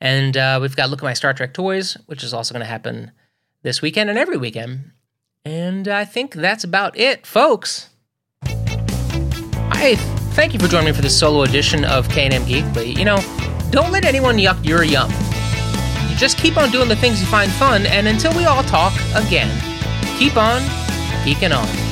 And 0.00 0.36
uh, 0.36 0.58
we've 0.60 0.76
got 0.76 0.90
Look 0.90 1.00
at 1.00 1.04
My 1.04 1.14
Star 1.14 1.32
Trek 1.32 1.54
Toys, 1.54 1.96
which 2.06 2.22
is 2.22 2.34
also 2.34 2.52
going 2.52 2.64
to 2.64 2.70
happen 2.70 3.12
this 3.62 3.80
weekend 3.80 4.10
and 4.10 4.18
every 4.18 4.36
weekend. 4.36 4.92
And 5.44 5.88
I 5.88 6.04
think 6.04 6.34
that's 6.34 6.64
about 6.64 6.96
it, 6.98 7.26
folks. 7.26 7.90
I 8.42 9.96
Thank 10.36 10.52
you 10.52 10.60
for 10.60 10.68
joining 10.68 10.88
me 10.88 10.92
for 10.92 11.00
this 11.00 11.18
solo 11.18 11.44
edition 11.44 11.82
of 11.86 12.10
K&M 12.10 12.42
Geekly. 12.42 12.94
You 12.94 13.06
know, 13.06 13.16
don't 13.70 13.90
let 13.90 14.04
anyone 14.04 14.36
yuck 14.36 14.62
your 14.62 14.84
yum. 14.84 15.10
You 16.10 16.16
just 16.16 16.36
keep 16.36 16.58
on 16.58 16.70
doing 16.70 16.90
the 16.90 16.96
things 16.96 17.22
you 17.22 17.26
find 17.26 17.50
fun, 17.52 17.86
and 17.86 18.06
until 18.06 18.36
we 18.36 18.44
all 18.44 18.62
talk 18.64 18.92
again, 19.14 19.48
keep 20.18 20.36
on 20.36 20.60
geeking 21.24 21.56
on. 21.56 21.85